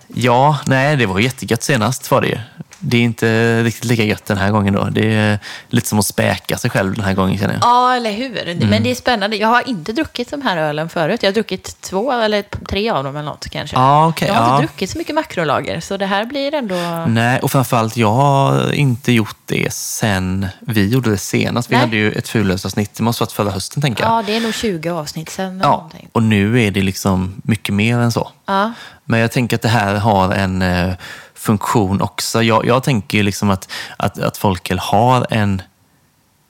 [0.08, 2.38] ja, nej, det var jättegött senast var det ju
[2.80, 4.84] det är inte riktigt lika gött den här gången då.
[4.84, 5.38] Det är
[5.68, 7.62] lite som att späka sig själv den här gången känner jag.
[7.62, 8.48] Ja, eller hur.
[8.48, 8.68] Mm.
[8.68, 9.36] Men det är spännande.
[9.36, 11.22] Jag har inte druckit de här ölen förut.
[11.22, 13.76] Jag har druckit två eller tre av dem eller något kanske.
[13.76, 14.54] Ja, okay, jag har ja.
[14.54, 17.04] inte druckit så mycket makrolager, så det här blir ändå...
[17.08, 21.70] Nej, och framförallt jag har inte gjort det sen vi gjorde det senast.
[21.70, 21.84] Vi Nej.
[21.84, 24.12] hade ju ett fulölsavsnitt, det måste varit förra hösten tänker jag.
[24.12, 25.60] Ja, det är nog 20 avsnitt sen.
[25.62, 28.30] Ja, och nu är det liksom mycket mer än så.
[28.46, 28.72] Ja.
[29.04, 30.92] Men jag tänker att det här har en eh,
[31.40, 32.42] funktion också.
[32.42, 35.62] Jag, jag tänker liksom att, att, att Folköl har en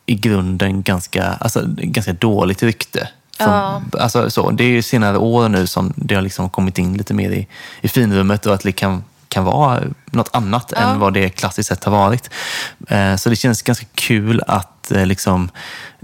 [0.06, 3.08] i grunden ganska, alltså, ganska dåligt rykte.
[3.38, 3.82] Från, ja.
[4.00, 7.14] alltså, så, det är ju senare år nu som det har liksom kommit in lite
[7.14, 7.46] mer i,
[7.80, 10.82] i finrummet och att det kan, kan vara något annat ja.
[10.82, 12.30] än vad det klassiskt sett har varit.
[12.88, 15.50] Eh, så det känns ganska kul att eh, liksom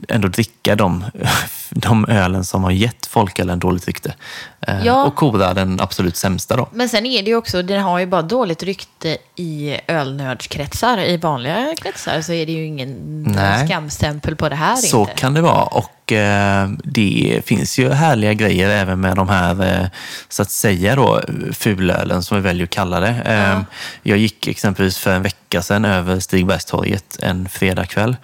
[0.09, 1.05] ändå dricka de,
[1.71, 4.15] de ölen som har gett folkölen dåligt rykte.
[4.61, 5.05] Eh, ja.
[5.05, 6.69] Och kora den absolut sämsta då.
[6.73, 10.99] Men sen är det ju också, den har ju bara dåligt rykte i ölnördskretsar.
[10.99, 13.67] I vanliga kretsar så är det ju ingen Nej.
[13.67, 14.77] skamstämpel på det här.
[14.77, 15.13] Så inte.
[15.13, 15.63] kan det vara.
[15.63, 19.89] Och eh, det finns ju härliga grejer även med de här, eh,
[20.29, 21.21] så att säga då,
[21.53, 23.23] fulölen som vi väljer att kalla det.
[23.27, 23.65] Ja.
[24.03, 28.17] Jag gick exempelvis för en vecka sedan över Stigbergstorget en fredagkväll.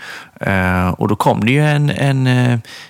[0.97, 2.27] Och då kom det ju en, en,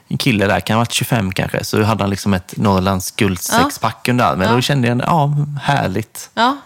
[0.09, 3.41] en kille där, kan ha varit 25 kanske, så hade han liksom ett Norrlands guld
[3.41, 4.43] sexpack under armen.
[4.43, 4.51] Ja.
[4.51, 6.31] Och då kände jag, ja, härligt.
[6.35, 6.57] Ja.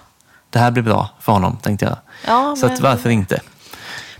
[0.50, 1.96] Det här blir bra för honom, tänkte jag.
[2.26, 2.74] Ja, så men...
[2.74, 3.40] att, varför inte?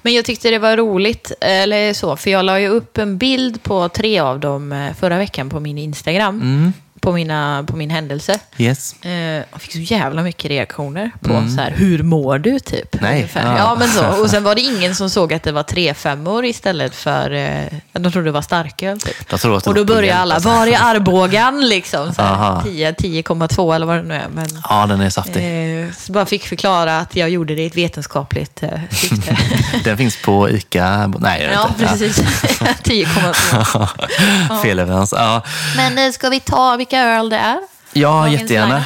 [0.03, 3.63] Men jag tyckte det var roligt, eller så, för jag la ju upp en bild
[3.63, 6.41] på tre av dem eh, förra veckan på min Instagram.
[6.41, 6.73] Mm
[7.07, 8.39] på, mina, på min händelse.
[8.59, 8.95] Yes.
[9.03, 9.13] Eh,
[9.51, 11.51] jag fick så jävla mycket reaktioner på mm.
[11.51, 13.01] så här, hur mår du typ?
[13.01, 13.29] Nej.
[13.35, 13.59] Ja.
[13.59, 13.77] ja.
[13.79, 14.07] men så.
[14.23, 17.65] Och sen var det ingen som såg att det var tre femmor istället för, eh,
[17.93, 19.33] de trodde det var starköl typ.
[19.67, 22.09] Och då började alla, var är Arbogan liksom?
[22.09, 24.29] 10,2 eller vad det nu är.
[24.29, 25.83] Men, ja, den är saftig.
[25.83, 29.37] Eh, så bara fick förklara att jag gjorde det i ett vetenskapligt eh, syfte.
[29.85, 31.13] den finns på ICA?
[31.19, 31.87] Nej, jag Ja, inte.
[31.87, 32.19] precis.
[32.19, 34.63] 10,2.
[34.63, 35.15] Fel leverans.
[35.17, 35.43] Ja.
[35.77, 37.59] Men eh, ska vi ta vilka öl det är?
[37.93, 38.85] Ja, Dagens jättegärna.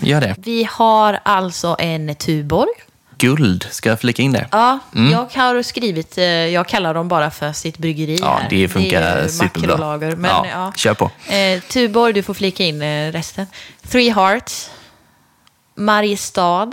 [0.00, 0.34] Gör det.
[0.38, 2.72] Vi har alltså en Tuborg.
[3.18, 4.46] Guld, ska jag flika in det?
[4.50, 5.12] Ja, mm.
[5.12, 8.50] jag har skrivit, eh, jag kallar dem bara för sitt bryggeri Ja, här.
[8.50, 9.96] det funkar det är superbra.
[9.96, 10.72] Men, ja, ja.
[10.76, 11.10] Kör på.
[11.32, 13.46] Eh, Tuborg, du får flika in eh, resten.
[13.88, 14.70] Three Hearts,
[15.74, 16.72] Mariestad,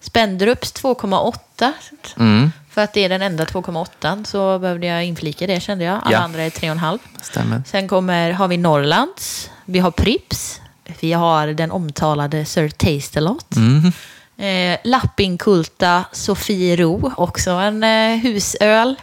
[0.00, 1.72] Spendrups 2,8.
[2.18, 2.52] Mm.
[2.70, 6.00] För att det är den enda 2,8 så behövde jag inflika det kände jag.
[6.02, 6.18] Alla ja.
[6.18, 6.98] andra är 3,5.
[7.22, 7.62] Stämmer.
[7.66, 10.60] Sen kommer, har vi Norrlands, vi har Prips,
[11.00, 13.56] vi har den omtalade Sir Taste-A-Lot.
[13.56, 13.92] Mm.
[14.38, 18.94] Eh, Lappinkulta Sofiero, också en eh, husöl.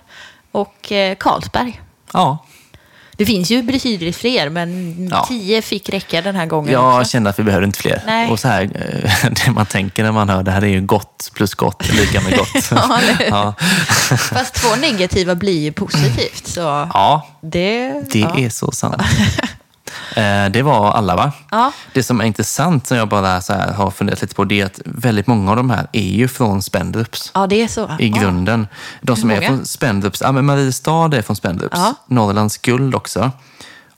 [0.51, 1.81] Och eh, Carlsberg.
[2.13, 2.45] Ja.
[3.17, 5.25] Det finns ju betydligt fler, men ja.
[5.27, 6.73] tio fick räcka den här gången.
[6.73, 7.11] Jag också.
[7.11, 8.03] kände att vi behöver inte fler.
[8.05, 8.31] Nej.
[8.31, 11.31] Och så här, eh, det man tänker när man hör det här är ju gott
[11.33, 12.71] plus gott, lika med gott.
[12.71, 12.99] ja,
[13.29, 13.53] ja.
[14.17, 16.47] Fast två negativa blir ju positivt.
[16.47, 18.37] Så ja, det, det ja.
[18.37, 19.01] är så sant.
[20.15, 21.31] Eh, det var alla va?
[21.51, 21.71] Ja.
[21.93, 24.65] Det som är intressant som jag bara så här har funderat lite på det är
[24.65, 27.31] att väldigt många av de här är ju från Spendrups.
[27.33, 27.91] Ja, det är så.
[27.99, 28.67] I grunden.
[29.01, 31.77] De som är från Spendrups, ja men Mariestad är från Spendrups.
[31.77, 31.93] Ja.
[32.07, 33.31] Norrlands guld också.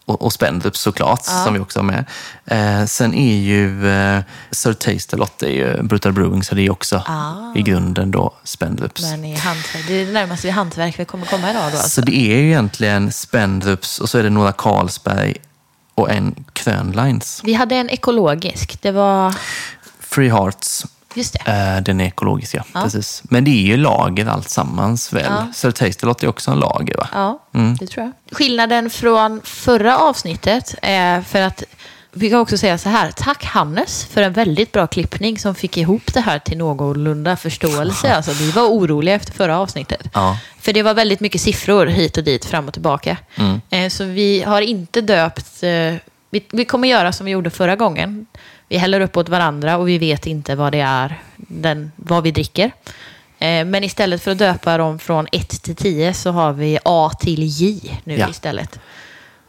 [0.07, 1.43] Och, och Spendrups såklart, ja.
[1.43, 2.05] som vi också har med.
[2.45, 7.03] Eh, sen är ju eh, Sir Taste-A-Lot är ju Brutal Brewing, så det är också
[7.05, 7.55] ah.
[7.55, 9.01] i grunden då Spendrups.
[9.01, 11.89] Men i hantverk, det är det närmaste hantverk vi kommer komma idag då alltså.
[11.89, 15.37] Så det är ju egentligen Spendrups och så är det några Carlsberg
[15.97, 17.41] och en Krönlines.
[17.43, 18.81] Vi hade en ekologisk.
[18.81, 19.35] Det var...
[19.99, 20.85] Free Hearts.
[21.13, 21.51] Just det.
[21.51, 22.63] Eh, den är ekologisk, ja.
[22.73, 22.81] ja.
[22.81, 23.23] Precis.
[23.23, 25.25] Men det är ju lager alltsammans väl?
[25.25, 25.47] Ja.
[25.53, 27.07] Så Tastelot är också en lager, va?
[27.13, 27.75] Ja, mm.
[27.75, 28.37] det tror jag.
[28.37, 31.63] Skillnaden från förra avsnittet är för att
[32.11, 33.11] vi kan också säga så här.
[33.11, 38.15] Tack Hannes för en väldigt bra klippning som fick ihop det här till någorlunda förståelse.
[38.15, 40.09] Alltså, vi var oroliga efter förra avsnittet.
[40.13, 40.39] Ja.
[40.59, 43.17] För det var väldigt mycket siffror hit och dit, fram och tillbaka.
[43.35, 43.61] Mm.
[43.69, 45.63] Eh, så vi har inte döpt...
[45.63, 45.95] Eh,
[46.29, 48.25] vi, vi kommer göra som vi gjorde förra gången.
[48.69, 52.31] Vi häller upp åt varandra och vi vet inte vad det är, den, vad vi
[52.31, 52.71] dricker.
[53.39, 57.11] Eh, men istället för att döpa dem från 1 till 10 så har vi A
[57.19, 58.29] till J nu ja.
[58.29, 58.79] istället.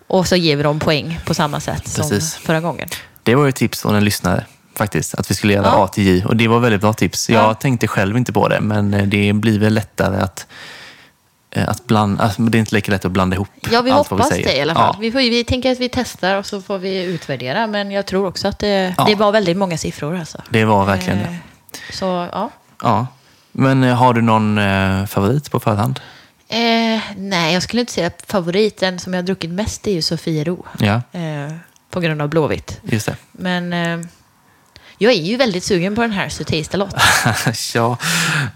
[0.08, 2.32] Och så ger vi dem poäng på samma sätt Precis.
[2.32, 2.88] som förra gången.
[3.22, 4.44] Det var ju ett tips från en lyssnare
[4.78, 5.84] faktiskt, att vi skulle göra ja.
[5.84, 6.24] A till J.
[6.24, 7.30] Och det var väldigt bra tips.
[7.30, 7.54] Jag ja.
[7.54, 10.46] tänkte själv inte på det, men eh, det blir väl lättare att
[11.50, 14.08] eh, att blanda, alltså det är inte lika lätt att blanda ihop Ja, vi allt
[14.08, 14.94] hoppas vi det i alla fall.
[14.94, 15.00] Ja.
[15.00, 17.66] Vi, får, vi tänker att vi testar och så får vi utvärdera.
[17.66, 19.04] Men jag tror också att det, ja.
[19.04, 20.16] det var väldigt många siffror.
[20.16, 20.42] Alltså.
[20.50, 21.24] Det var verkligen det.
[21.24, 22.50] Eh, så, ja.
[22.82, 23.06] ja.
[23.52, 24.60] Men har du någon
[25.06, 26.00] favorit på förhand?
[26.48, 30.66] Eh, nej, jag skulle inte säga favoriten som jag har druckit mest är ju Sofiero.
[30.78, 31.02] Ja.
[31.12, 31.52] Eh,
[31.90, 32.80] på grund av Blåvitt.
[32.82, 33.16] Just det.
[33.32, 34.06] Men eh,
[34.98, 36.94] jag är ju väldigt sugen på den här Sutista-låt.
[37.74, 37.96] ja,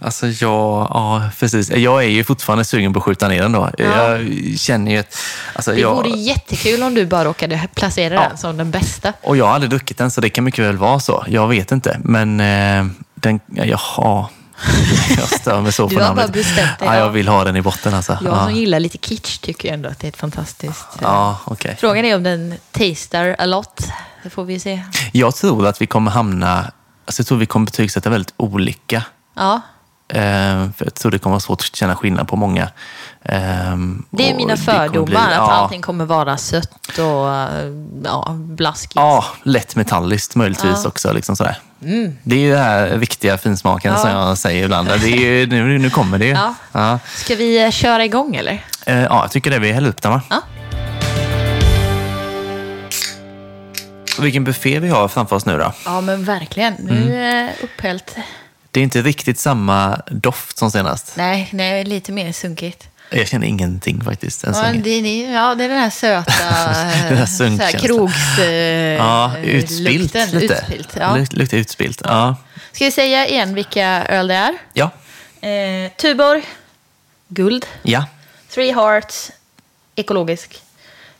[0.00, 1.70] alltså jag, ja, precis.
[1.70, 3.70] Jag är ju fortfarande sugen på att skjuta ner den då.
[3.78, 3.84] Ja.
[3.84, 5.18] Jag känner ju att...
[5.52, 5.94] Alltså, det jag...
[5.94, 8.28] vore jättekul om du bara råkade placera ja.
[8.28, 9.12] den som den bästa.
[9.20, 11.24] Och jag har aldrig druckit den, så det kan mycket väl vara så.
[11.28, 14.28] Jag vet inte, men eh, den, jaha.
[15.16, 16.16] Jag stör mig så på namnet.
[16.16, 16.88] Du har bara bestämt dig.
[16.88, 18.18] Ja, jag vill ha den i botten alltså.
[18.24, 20.86] Jag som gillar lite kitsch tycker ändå att det är ett fantastiskt...
[20.94, 21.76] Eh, ja, okay.
[21.76, 23.88] Frågan är om den tastar a lot.
[24.22, 24.82] Det får vi se.
[25.12, 26.72] Jag tror att vi kommer hamna...
[27.04, 29.04] Alltså jag tror vi kommer betygsätta väldigt olika.
[29.34, 29.60] Ja.
[30.08, 32.68] Ehm, för jag tror det kommer vara svårt att känna skillnad på många.
[33.24, 35.52] Ehm, det är mina fördomar, bli, att ja.
[35.52, 37.28] allting kommer vara sött och
[38.04, 38.96] ja, blaskigt.
[38.96, 40.88] Ja, lätt metalliskt möjligtvis ja.
[40.88, 41.12] också.
[41.12, 41.58] Liksom sådär.
[41.82, 42.18] Mm.
[42.22, 43.98] Det är ju den här viktiga finsmaken ja.
[43.98, 44.88] som jag säger ibland.
[44.88, 46.32] Det är ju, nu, nu kommer det ju.
[46.32, 46.54] Ja.
[46.72, 46.98] Ja.
[47.14, 48.64] Ska vi eh, köra igång eller?
[48.86, 49.58] Eh, ja, jag tycker det.
[49.58, 50.22] Vi häller upp den va?
[50.30, 50.42] Ja.
[54.18, 55.72] Vilken buffé vi har framför oss nu då.
[55.84, 56.74] Ja, men verkligen.
[56.78, 57.12] Nu mm.
[57.12, 58.16] är det upphällt.
[58.72, 61.12] Det är inte riktigt samma doft som senast.
[61.16, 62.88] Nej, nej lite mer sunkigt.
[63.10, 64.44] Jag känner ingenting faktiskt.
[64.44, 66.32] Ja, det, är, ja, det är den här söta
[67.08, 68.38] den här så här, krogs...
[68.38, 70.30] Eh, ja, utspilt lukten.
[70.30, 70.54] lite.
[70.54, 71.16] Utspilt, ja.
[71.30, 72.02] Luktar utspilt.
[72.04, 72.36] Ja.
[72.72, 74.54] Ska vi säga igen vilka öl det är?
[74.72, 74.90] Ja.
[75.48, 76.42] Eh, Tuborg,
[77.28, 77.66] guld.
[77.82, 78.04] Ja.
[78.48, 79.30] Three Hearts,
[79.94, 80.62] ekologisk.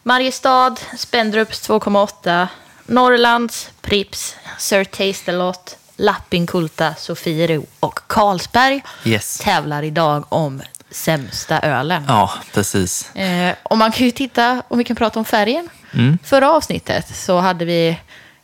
[0.03, 2.46] Mariestad, Spendrups 2,8.
[2.86, 9.38] Norrlands, Prips, Sir Taste-A-Lot, Lappinkulta, Sofiero och Carlsberg yes.
[9.38, 12.05] tävlar idag om sämsta ölen.
[12.09, 13.16] Ja, precis.
[13.16, 15.68] Eh, och man kan ju titta, om vi kan prata om färgen.
[15.93, 16.18] Mm.
[16.24, 17.99] Förra avsnittet så hade vi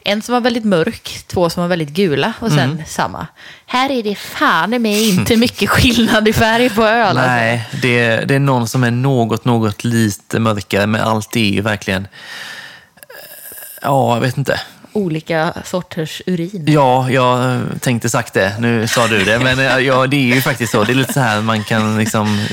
[0.04, 2.82] en som var väldigt mörk, två som var väldigt gula och sen mm.
[2.86, 3.26] samma.
[3.66, 7.18] Här är det fan med inte mycket skillnad i färg på öl.
[7.18, 7.30] Alltså.
[7.30, 11.60] Nej, det, det är någon som är något, något lite mörkare, men allt är ju
[11.60, 12.08] verkligen...
[13.82, 14.60] Ja, jag vet inte
[14.98, 16.64] olika sorters urin.
[16.66, 18.54] Ja, jag tänkte sagt det.
[18.58, 19.38] Nu sa du det.
[19.38, 20.84] Men eh, ja, det är ju faktiskt så.
[20.84, 22.46] Det är lite så här man kan liksom...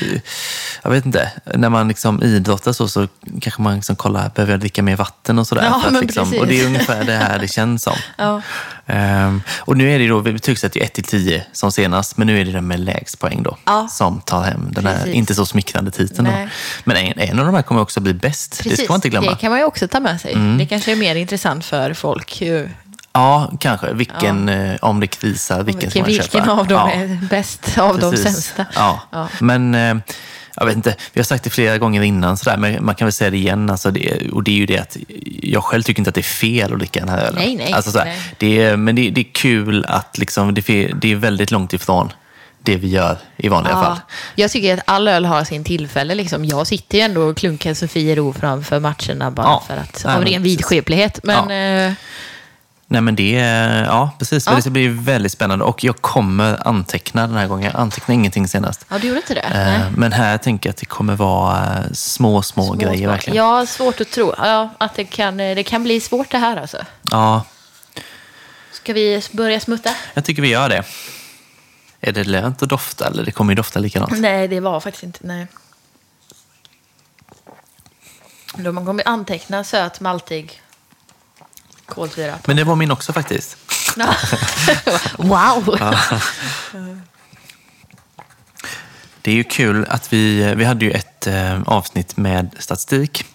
[0.83, 1.31] Jag vet inte.
[1.55, 3.07] När man liksom idrottar så, så
[3.41, 5.63] kanske man liksom kollar, behöver jag dricka mer vatten och sådär.
[5.63, 7.97] Ja, att liksom, och det är ungefär det här det känns som.
[8.17, 8.41] Ja.
[8.87, 12.27] Um, och nu är det då, vi betygsätter ju 1 till 10 som senast, men
[12.27, 13.57] nu är det den med lägst poäng då.
[13.65, 13.87] Ja.
[13.87, 16.27] Som tar hem den här inte så smickrande titeln.
[16.27, 16.47] Då.
[16.83, 18.63] Men en, en av de här kommer också bli bäst.
[18.63, 18.77] Precis.
[18.77, 19.31] Det ska man inte glömma.
[19.31, 20.33] Det kan man ju också ta med sig.
[20.33, 20.57] Mm.
[20.57, 22.34] Det kanske är mer intressant för folk.
[23.13, 23.93] Ja, kanske.
[23.93, 24.53] Vilken, ja.
[24.53, 26.37] Eh, om det krisar, vilken, vilken ska man köpa?
[26.37, 26.91] Vilken av dem ja.
[26.91, 28.23] är bäst av Precis.
[28.23, 28.65] de sämsta?
[28.75, 29.01] Ja.
[29.11, 29.27] ja.
[29.39, 29.95] Men eh,
[30.55, 33.13] jag vet inte, vi har sagt det flera gånger innan, sådär, men man kan väl
[33.13, 33.69] säga det igen.
[33.69, 34.97] Alltså det, och det är ju det att
[35.41, 37.35] jag själv tycker inte att det är fel att dricka den här ölen.
[37.35, 37.73] Nej, nej.
[37.73, 38.19] Alltså sådär, nej.
[38.37, 42.13] Det är, men det, det, är kul att liksom, det, det är väldigt långt ifrån
[42.65, 43.99] det vi gör i vanliga ja, fall.
[44.35, 46.15] Jag tycker att all öl har sin tillfälle.
[46.15, 46.45] Liksom.
[46.45, 50.43] Jag sitter ju ändå och klunkar Sofiero framför matcherna bara ja, för att, av ren
[50.43, 51.19] vidskeplighet.
[51.23, 51.87] Men, ja.
[51.87, 51.93] eh,
[52.87, 53.31] Nej men det,
[53.87, 54.45] ja precis.
[54.47, 54.55] Ja.
[54.55, 57.71] Det ska bli väldigt spännande och jag kommer anteckna den här gången.
[57.71, 58.85] Jag antecknade ingenting senast.
[58.89, 59.41] Ja, du gjorde inte det?
[59.41, 63.07] Eh, men här tänker jag att det kommer vara små, små, små grejer små.
[63.07, 63.37] verkligen.
[63.37, 64.33] Ja, svårt att tro.
[64.37, 66.77] Ja, att det kan, det kan bli svårt det här alltså.
[67.11, 67.43] Ja.
[68.71, 69.89] Ska vi börja smutta?
[70.13, 70.83] Jag tycker vi gör det.
[72.05, 74.19] Är det lönt att dofta eller det kommer ju dofta likadant?
[74.19, 75.19] Nej, det var faktiskt inte.
[75.21, 75.47] Nej.
[78.55, 80.61] Då man kommer anteckna söt, maltig,
[81.85, 82.39] kolsyra.
[82.45, 83.57] Men det var min också faktiskt.
[85.17, 85.77] wow!
[85.79, 85.99] Ja.
[89.21, 93.25] Det är ju kul att vi, vi hade ju ett eh, avsnitt med statistik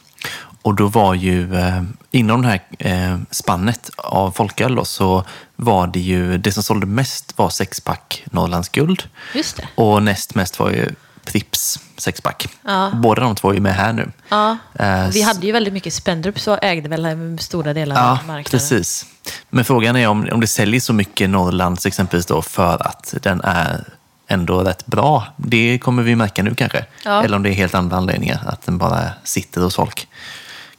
[0.63, 5.25] och då var ju eh, inom det här eh, spannet av folköl då, så
[5.57, 9.03] var det ju, det som sålde mest var sexpack Norrlands guld.
[9.35, 9.69] Just det.
[9.75, 10.95] Och näst mest var ju
[11.25, 12.49] Pripps sexpack.
[12.65, 12.91] Ja.
[12.95, 14.13] Båda de två är med här nu.
[14.29, 14.57] Ja.
[14.81, 18.45] Uh, vi hade ju väldigt mycket Spendrup så ägde väl stora delar ja, av marknaden.
[18.45, 19.07] precis.
[19.51, 23.41] Men frågan är om, om det säljer så mycket Norrlands exempelvis då för att den
[23.41, 23.85] är
[24.27, 25.25] ändå rätt bra.
[25.37, 26.85] Det kommer vi märka nu kanske.
[27.05, 27.23] Ja.
[27.23, 30.09] Eller om det är helt andra anledningar, att den bara sitter hos folk.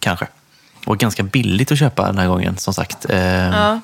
[0.02, 0.28] Kanske.
[0.86, 3.10] Och ganska billigt att köpa den här gången, som sagt.
[3.10, 3.80] Uh, ja.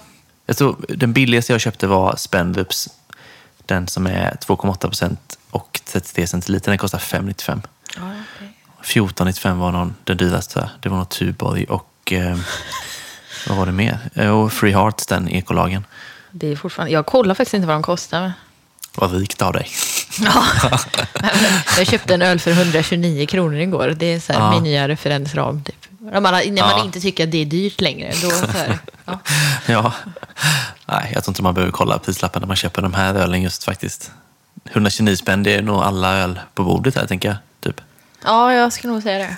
[0.45, 2.89] Jag tror den billigaste jag köpte var Spendrups,
[3.65, 6.71] den som är 2,8 procent och 33 centiliter.
[6.71, 7.61] Den kostar 5,95.
[7.95, 8.47] Ja, okay.
[8.83, 10.69] 14,95 var någon, den dyraste.
[10.79, 12.37] Det var något Tuborg och eh,
[13.47, 13.99] vad var det mer?
[14.13, 15.85] Eh, och Free Hearts, den ekolagen.
[16.31, 18.33] Det är fortfarande, jag kollar faktiskt inte vad de kostar.
[18.95, 19.67] Vad rikt av dig.
[20.19, 20.43] Ja.
[21.77, 23.93] jag köpte en öl för 129 kronor igår.
[23.97, 24.51] Det är så här, ja.
[24.51, 25.63] min nya referensram.
[25.63, 25.86] Typ.
[26.11, 26.83] När man, när man ja.
[26.85, 28.13] inte tycker att det är dyrt längre.
[28.21, 29.19] Då, här, ja.
[29.65, 29.93] ja.
[30.85, 33.63] Nej, jag tror inte man behöver kolla prislappen när man köper de här ölen just
[33.63, 34.11] faktiskt.
[34.71, 37.37] 129 spänn, det är nog alla öl på bordet här, tänker jag.
[37.59, 37.81] Typ.
[38.23, 39.37] Ja, jag skulle nog säga det.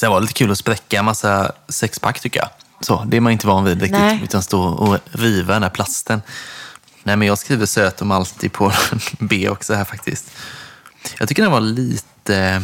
[0.00, 2.48] Det var lite kul att spräcka en massa sexpack, tycker jag.
[2.80, 4.20] Så, det är man inte van vid riktigt, Nej.
[4.24, 6.22] utan stå och riva den här plasten.
[7.02, 8.72] Nej, men jag skriver söt om alltid på
[9.18, 10.30] B också här faktiskt.
[11.18, 12.62] Jag tycker den var lite,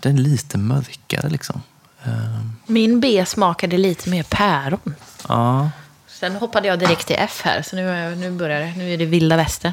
[0.00, 1.62] den är lite mörkare liksom.
[2.04, 2.52] Ehm.
[2.66, 4.94] Min B smakade lite mer päron.
[5.28, 5.70] Ja.
[6.06, 8.72] Sen hoppade jag direkt till F här, så nu, nu börjar det.
[8.76, 9.72] Nu är det vilda väster.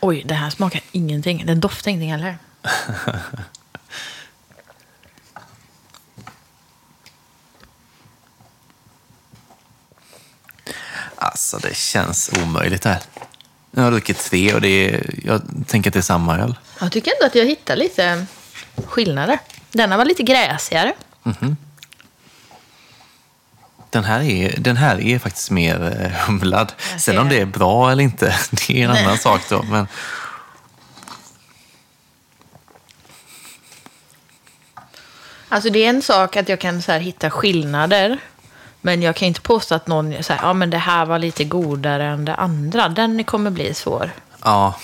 [0.00, 1.46] Oj, det här smakar ingenting.
[1.46, 2.38] Den doftar ingenting heller.
[11.16, 12.98] Alltså det känns omöjligt här.
[13.70, 16.56] Jag har druckit tre och det är, jag tänker att det är samma öl.
[16.80, 18.26] Jag tycker ändå att jag hittar lite
[18.86, 19.38] skillnader.
[19.72, 20.92] Denna var lite gräsigare.
[21.24, 21.56] Mm -hmm.
[23.90, 26.72] Den här, är, den här är faktiskt mer eh, humlad.
[26.98, 29.62] Sen om det är bra eller inte, det är en annan sak då.
[29.62, 29.86] Men...
[35.48, 38.18] Alltså det är en sak att jag kan så hitta skillnader.
[38.80, 42.04] Men jag kan inte påstå att någon säger ja men det här var lite godare
[42.04, 42.88] än det andra.
[42.88, 44.10] Den kommer bli svår.
[44.44, 44.74] Ja.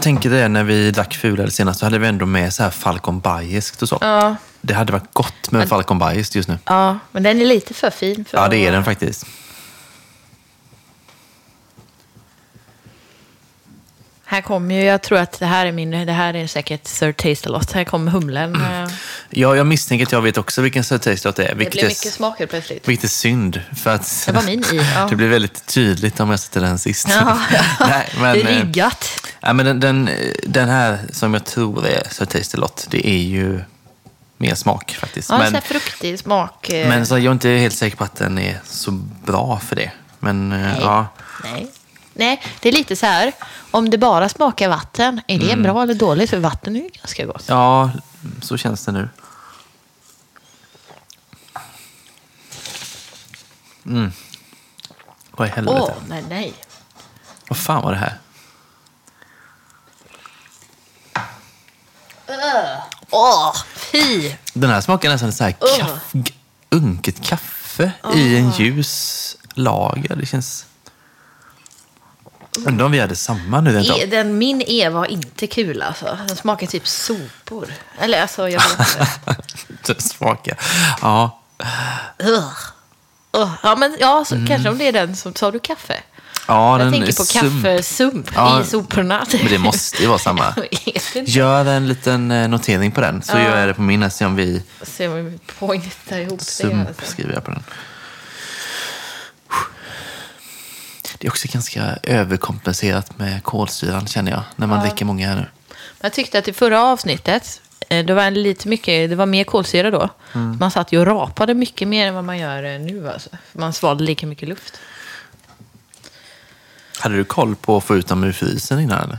[0.00, 3.20] Tänker det när vi drack fulare senast så hade vi ändå med så här Falcon
[3.20, 3.98] Bajeskt och så.
[4.00, 4.36] Ja.
[4.60, 6.58] Det hade varit gott med men, Falcon Bajeskt just nu.
[6.64, 8.24] Ja, men den är lite för fin.
[8.24, 9.26] För ja, det är den faktiskt.
[14.24, 17.12] Här kommer ju, jag tror att det här är min, det här är säkert Sir
[17.12, 17.72] Taste-A-Lot.
[17.72, 18.54] Här kommer humlen.
[18.54, 18.90] Mm.
[19.30, 21.48] Ja, jag misstänker att jag vet också vilken Sir Taste-A-Lot det är.
[21.48, 22.88] Det blir mycket smaker plötsligt.
[22.88, 23.60] Vilket är synd.
[23.76, 24.76] För att det var min i.
[24.94, 25.06] Ja.
[25.10, 27.06] det blir väldigt tydligt om jag sätter den sist.
[27.10, 27.62] Ja, ja.
[27.88, 29.29] Nej, men, det är eh, riggat.
[29.40, 30.10] Ja, men den, den,
[30.46, 33.60] den här som jag tror är Sir Taste-A-Lot, det är ju
[34.36, 35.30] mer smak faktiskt.
[35.30, 36.70] Ja, men, så fruktig smak.
[36.70, 36.88] Eh.
[36.88, 38.90] Men så jag är inte helt säker på att den är så
[39.24, 39.90] bra för det.
[40.18, 40.78] Men eh, Nej.
[40.80, 41.06] ja.
[41.44, 41.70] Nej.
[42.14, 43.32] Nej, det är lite så här.
[43.70, 45.62] Om det bara smakar vatten, är det mm.
[45.62, 46.30] bra eller dåligt?
[46.30, 47.44] För vatten är ju ganska gott.
[47.46, 47.90] Ja,
[48.42, 49.08] så känns det nu.
[53.86, 54.12] Mm.
[55.30, 55.78] Vad i helvete?
[55.80, 56.54] Åh, nej, nej.
[57.48, 58.18] Vad fan var det här?
[63.10, 64.34] Åh, fy!
[64.52, 66.12] Den här smakar nästan så här kaff,
[66.70, 70.16] unket kaffe i en ljus lager.
[70.16, 70.66] Det känns...
[72.66, 76.18] Undrar om vi hade samma nu e, den Min E var inte kul alltså.
[76.28, 77.72] Den smakar typ sopor.
[77.98, 79.08] Eller alltså, jag vet inte.
[79.86, 80.58] den smakar...
[81.02, 81.40] Ja.
[82.22, 82.28] Uh.
[83.36, 83.54] Uh.
[83.62, 84.46] Ja, men ja, så mm.
[84.46, 85.34] kanske om det är den som...
[85.34, 86.02] Sa du kaffe?
[86.50, 89.26] Ja, jag tänker på kaffesump ja, i soporna.
[89.32, 90.54] Men det måste ju vara samma.
[91.14, 93.42] Gör en liten eh, notering på den, så ja.
[93.42, 94.10] gör jag det på min.
[94.10, 94.62] Se om vi...
[94.82, 96.88] Se om vi pointar ihop Sump det.
[96.88, 97.12] Alltså.
[97.12, 97.62] skriver jag på den.
[101.18, 104.84] Det är också ganska överkompenserat med kolsyran känner jag, när man ja.
[104.84, 105.46] dricker många här nu.
[106.00, 109.90] Jag tyckte att i förra avsnittet, eh, det var, lite mycket, det var mer kolsyra
[109.90, 110.08] då.
[110.32, 110.56] Mm.
[110.60, 113.10] Man satt ju och rapade mycket mer än vad man gör eh, nu.
[113.10, 113.30] Alltså.
[113.52, 114.80] Man svalde lika mycket luft.
[117.00, 119.04] Hade du koll på att få ut dem ur frysen innan?
[119.04, 119.18] Eller?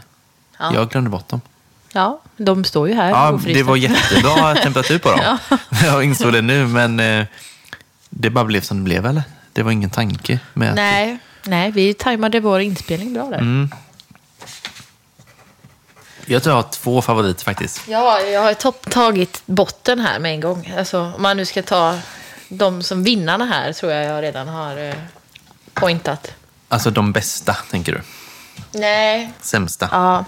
[0.59, 0.73] Ja.
[0.73, 1.41] Jag glömde bort dem.
[1.93, 5.19] Ja, de står ju här Ja, det var jättebra temperatur på dem.
[5.23, 5.57] ja.
[5.85, 7.25] Jag insåg det nu, men eh,
[8.09, 9.23] det bara blev som det blev, eller?
[9.53, 11.13] Det var ingen tanke med Nej.
[11.13, 11.47] Att...
[11.47, 13.37] Nej, vi tajmade vår inspelning bra där.
[13.37, 13.69] Mm.
[16.25, 17.81] Jag tror jag har två favoriter faktiskt.
[17.87, 20.73] Ja, jag har topp, tagit botten här med en gång.
[20.77, 21.97] Alltså, om man nu ska ta
[22.49, 24.93] de som vinnarna här tror jag jag redan har eh,
[25.73, 26.31] pointat.
[26.71, 28.01] Alltså de bästa, tänker du?
[28.79, 29.33] Nej.
[29.41, 29.89] Sämsta?
[29.91, 30.25] Ja.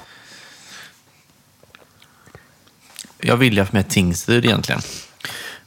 [3.18, 4.82] Jag vill ju ha med Tingsryd egentligen.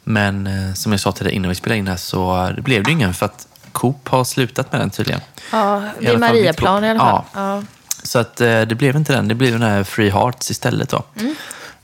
[0.04, 2.82] Men eh, som jag sa till dig innan vi spelade in här så det blev
[2.82, 5.20] det ingen för att Coop har slutat med den tydligen.
[5.52, 7.24] Ja, vid Mariaplan i alla fall.
[7.34, 7.40] Ja.
[7.40, 7.62] ja.
[8.02, 9.28] Så att, eh, det blev inte den.
[9.28, 10.88] Det blev den här Free Hearts istället.
[10.88, 11.04] Då.
[11.16, 11.34] Mm.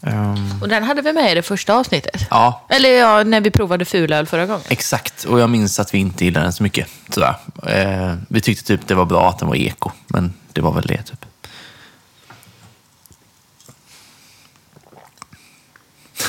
[0.06, 2.26] Um, och den hade vi med i det första avsnittet.
[2.30, 2.66] Ja.
[2.68, 4.62] Eller ja, när vi provade fulöl förra gången.
[4.68, 6.88] Exakt, och jag minns att vi inte gillade den så mycket.
[7.10, 7.36] Tyvärr.
[7.66, 10.86] Eh, vi tyckte typ det var bra att den var eko, men det var väl
[10.86, 11.02] det.
[11.02, 11.24] typ.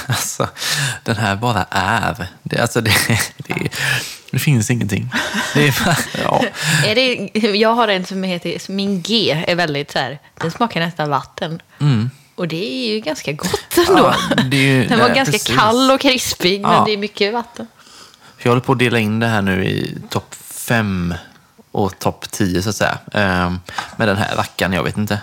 [0.07, 0.47] Alltså,
[1.03, 2.27] den här bara är.
[2.43, 2.91] Det, alltså det,
[3.37, 3.69] det,
[4.31, 5.11] det finns ingenting.
[5.53, 6.43] Det är bara, ja.
[6.85, 10.79] är det, jag har en som heter, min G är väldigt så här, den smakar
[10.79, 11.61] nästan vatten.
[11.79, 12.09] Mm.
[12.35, 14.13] Och det är ju ganska gott ändå.
[14.37, 15.55] Ja, ju- Den var nej, ganska precis.
[15.57, 16.83] kall och krispig, men Ja.
[16.85, 17.67] det är mycket vatten.
[18.37, 21.13] Jag håller på att dela in det här nu i topp fem
[21.71, 22.97] och topp 10 så att säga.
[23.13, 23.59] Ehm,
[23.97, 25.21] med den här rackaren, jag vet inte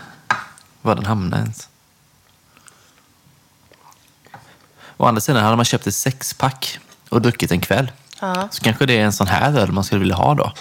[0.82, 1.68] var den hamnar ens.
[4.96, 8.48] Å andra sidan, hade man köpt ett sexpack och druckit en kväll Ja.
[8.50, 10.52] så kanske det är en sån här öl man skulle vilja ha då.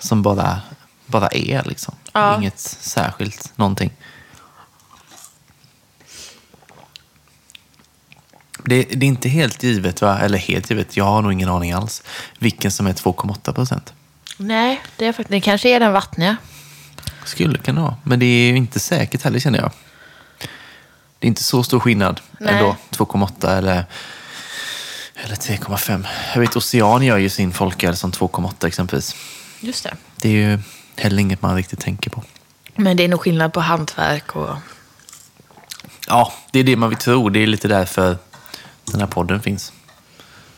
[0.00, 0.60] Som bara,
[1.06, 1.94] bara är liksom.
[2.38, 3.92] Inget särskilt någonting.
[8.64, 10.18] Det, det är inte helt givet, va?
[10.18, 12.02] eller helt givet, jag har nog ingen aning alls,
[12.38, 13.92] vilken som är 2,8 procent.
[14.36, 16.36] Nej, det, är faktiskt, det kanske är den vattniga.
[17.24, 19.70] Skulle kunna vara, men det är ju inte säkert heller känner jag.
[21.18, 22.54] Det är inte så stor skillnad Nej.
[22.54, 23.84] ändå, 2,8 eller,
[25.14, 26.06] eller 3,5.
[26.34, 29.16] Jag vet Ocean gör ju sin folköl som 2,8 exempelvis.
[29.60, 29.96] Just det.
[30.16, 30.58] Det är ju
[30.96, 32.22] heller inget man riktigt tänker på.
[32.76, 34.56] Men det är nog skillnad på hantverk och...
[36.08, 37.28] Ja, det är det man vill tro.
[37.28, 38.16] Det är lite därför
[38.84, 39.72] den här podden finns.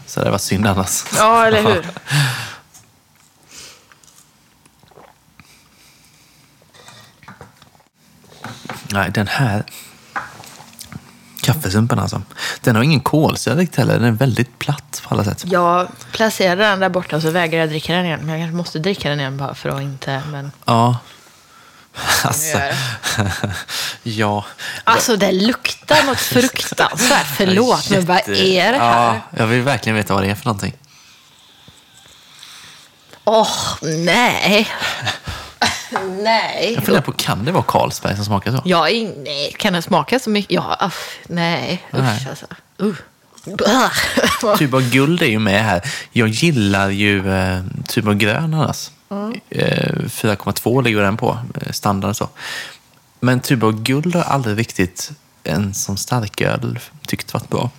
[0.06, 1.04] Så det var synd annars.
[1.16, 1.86] Ja, eller hur?
[8.92, 9.64] Nej, den här
[11.42, 12.22] kaffesumpen alltså.
[12.60, 13.94] Den har ingen kolsyra riktigt heller.
[13.94, 15.44] Den är väldigt platt på alla sätt.
[15.46, 18.20] Jag placerade den där borta så vägrar jag dricka den igen.
[18.20, 20.22] Men jag kanske måste dricka den igen bara för att inte...
[20.30, 20.52] Men...
[20.64, 20.98] Ja.
[22.24, 22.58] Alltså,
[24.02, 24.44] ja.
[24.84, 27.26] Alltså det luktar något fruktansvärt.
[27.36, 29.14] Förlåt, men vad Jätte- är det här?
[29.14, 30.74] Ja, jag vill verkligen veta vad det är för någonting.
[33.24, 33.48] Åh,
[33.82, 34.68] nej.
[36.22, 36.72] nej.
[36.74, 38.86] Jag funderar på, kan det vara Carlsberg som smakar så?
[38.88, 39.14] In...
[39.24, 40.50] Nej, kan den smaka så mycket?
[40.52, 41.84] Ja, aff, nej.
[41.94, 42.26] Usch Nej.
[42.30, 42.46] alltså.
[42.82, 42.94] Uh.
[43.58, 43.90] Bah.
[44.58, 45.82] Tuborg guld är ju med här.
[46.12, 48.90] Jag gillar ju eh, Tuborg grön annars.
[49.08, 52.28] Eh, 4,2 ligger den på, eh, standard så.
[53.20, 55.10] Men Tuborg guld har aldrig riktigt
[55.44, 57.70] en som starköl tyckt varit bra.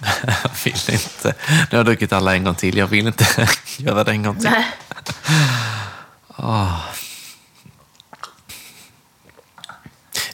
[0.26, 1.34] Jag vill inte.
[1.48, 2.76] Nu har jag druckit alla en gång till.
[2.76, 4.50] Jag vill inte göra det en gång till.
[4.50, 4.66] nej.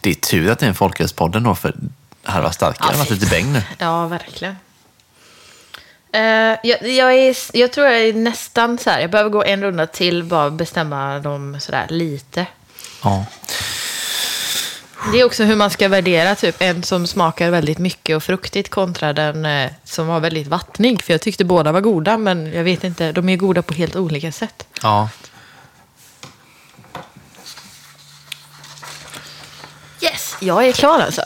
[0.00, 1.74] Det är tur att det är en Folkölspodden då, för
[2.22, 2.76] hade varit starkare.
[2.78, 3.62] Det hade varit lite bäng nu.
[3.78, 4.56] Ja, verkligen.
[6.12, 6.22] Eh,
[6.62, 9.00] jag, jag, är, jag tror jag är nästan så här.
[9.00, 12.46] Jag behöver gå en runda till bara bestämma dem sådär lite.
[13.02, 13.24] Ja.
[15.12, 18.68] Det är också hur man ska värdera typ en som smakar väldigt mycket och fruktigt
[18.70, 21.02] kontra den eh, som var väldigt vattnig.
[21.02, 23.96] För jag tyckte båda var goda, men jag vet inte, de är goda på helt
[23.96, 24.66] olika sätt.
[24.82, 25.08] ja.
[30.00, 31.22] Yes, jag är klar alltså.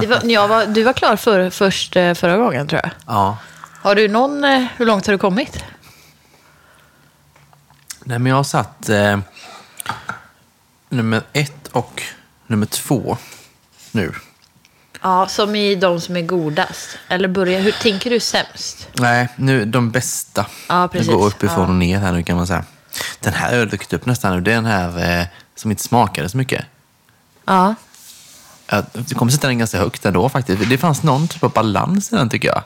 [0.00, 2.90] Det var, jag var, du var klar för, först eh, förra gången tror jag.
[3.06, 3.36] Ja.
[3.82, 5.64] Har du någon, eh, hur långt har du kommit?
[8.04, 9.18] Nej, men jag har satt eh,
[10.88, 12.02] nummer ett och
[12.46, 13.16] nummer två
[13.90, 14.12] nu.
[15.02, 16.98] Ja, som i de som är godast.
[17.08, 18.88] Eller börja, hur tänker du sämst?
[18.92, 20.46] Nej, nu de bästa.
[20.68, 21.08] Ja, precis.
[21.08, 21.68] Det går uppifrån Ja.
[21.68, 22.64] och ner här nu kan man säga.
[23.20, 24.40] Den här har jag druckit upp nästan nu.
[24.40, 26.64] Det är den här eh, som inte smakade så mycket.
[27.44, 27.74] Ja.
[28.70, 28.84] Jag
[29.16, 30.68] kommer sätta den ganska högt ändå faktiskt.
[30.68, 32.62] Det fanns någon typ av balans i den tycker jag.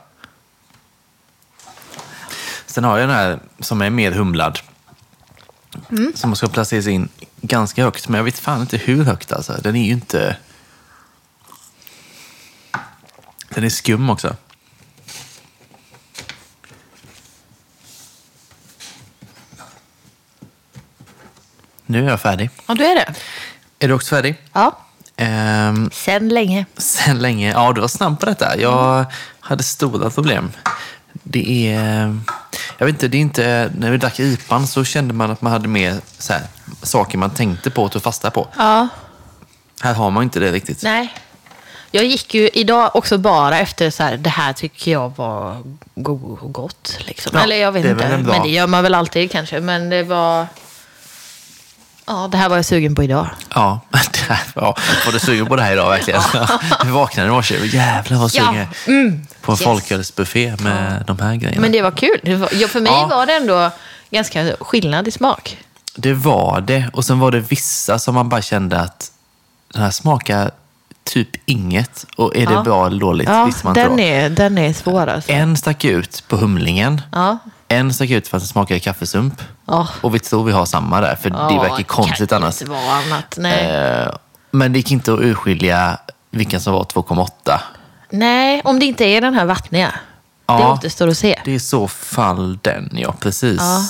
[2.67, 4.59] Sen har jag den här som är mer humlad.
[6.15, 7.09] Som ska placeras in
[7.41, 8.09] ganska högt.
[8.09, 9.53] Men jag vet fan inte hur högt alltså.
[9.63, 10.37] Den är ju inte...
[13.49, 14.37] Den är skum också.
[21.87, 22.51] Nu är jag färdig.
[22.67, 23.15] Ja, du är det?
[23.79, 24.43] Är du också färdig?
[24.53, 24.84] Ja.
[25.17, 26.67] Ehm, Sen länge.
[26.77, 27.51] Sen länge.
[27.53, 28.59] Ja, du var snabb på detta.
[28.59, 29.05] Jag
[29.41, 30.51] hade stora problem.
[31.23, 32.19] Det är...
[32.79, 33.71] Jag vet inte, det är inte...
[33.79, 36.43] När vi drack IPan så kände man att man hade mer så här,
[36.83, 38.49] saker man tänkte på och tog fasta på.
[38.57, 38.89] Ja.
[39.81, 40.83] Här har man inte det riktigt.
[40.83, 41.15] Nej.
[41.91, 45.63] Jag gick ju idag också bara efter så här, det här tycker jag var
[45.95, 46.97] go- gott.
[47.07, 47.33] Liksom.
[47.35, 49.61] Ja, Eller jag vet inte, men det gör man väl alltid kanske.
[49.61, 50.47] Men det var...
[52.07, 53.27] Ja, det här var jag sugen på idag.
[53.55, 54.77] Ja, det här, ja.
[55.07, 56.21] Var du sugen på det här idag verkligen?
[56.85, 58.69] Du vaknade i morse och jävlar vad sugen Ja, är.
[59.41, 59.65] På en Yes.
[59.65, 61.61] folkölsbuffé med de här grejerna.
[61.61, 62.21] Men det var kul.
[62.23, 63.07] Det var, ja, för mig Ja.
[63.07, 63.71] var det ändå
[64.11, 65.59] ganska skillnad i smak.
[65.97, 66.91] Det var det.
[66.93, 69.11] Och sen var det vissa som man bara kände att
[69.75, 70.51] den här smakar
[71.05, 72.07] typ inget.
[72.17, 72.63] Och är det Ja.
[72.63, 73.29] bra eller dåligt?
[73.29, 75.33] Ja, visste man den är, den är svår alltså.
[75.33, 77.01] En stack ut på humlingen.
[77.13, 77.39] Ja.
[77.69, 79.43] En stack ut för att den smakade kaffesump.
[79.67, 79.89] Ja.
[80.01, 82.61] Och vi tror vi har samma där, för det Ja, verkar konstigt kan annars.
[82.63, 83.35] inte vara annat.
[83.39, 83.71] Nej.
[83.71, 84.15] Eh,
[84.51, 85.99] Men det gick inte att urskilja
[86.31, 87.61] vilken som var 2,8.
[88.11, 89.95] Nej, om det inte är den här vattniga.
[90.47, 91.41] Ja, det återstår att se.
[91.45, 93.15] Det är så fall den, ja.
[93.21, 93.61] Precis.
[93.61, 93.83] Ja.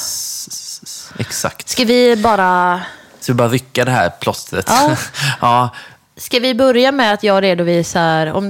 [1.19, 1.69] Exakt.
[1.69, 2.81] Ska vi bara...
[3.21, 4.65] Ska vi bara rycka det här plåstret?
[4.69, 4.97] Ja.
[5.41, 5.71] ja.
[6.17, 8.45] Ska vi börja med att jag redovisar, om,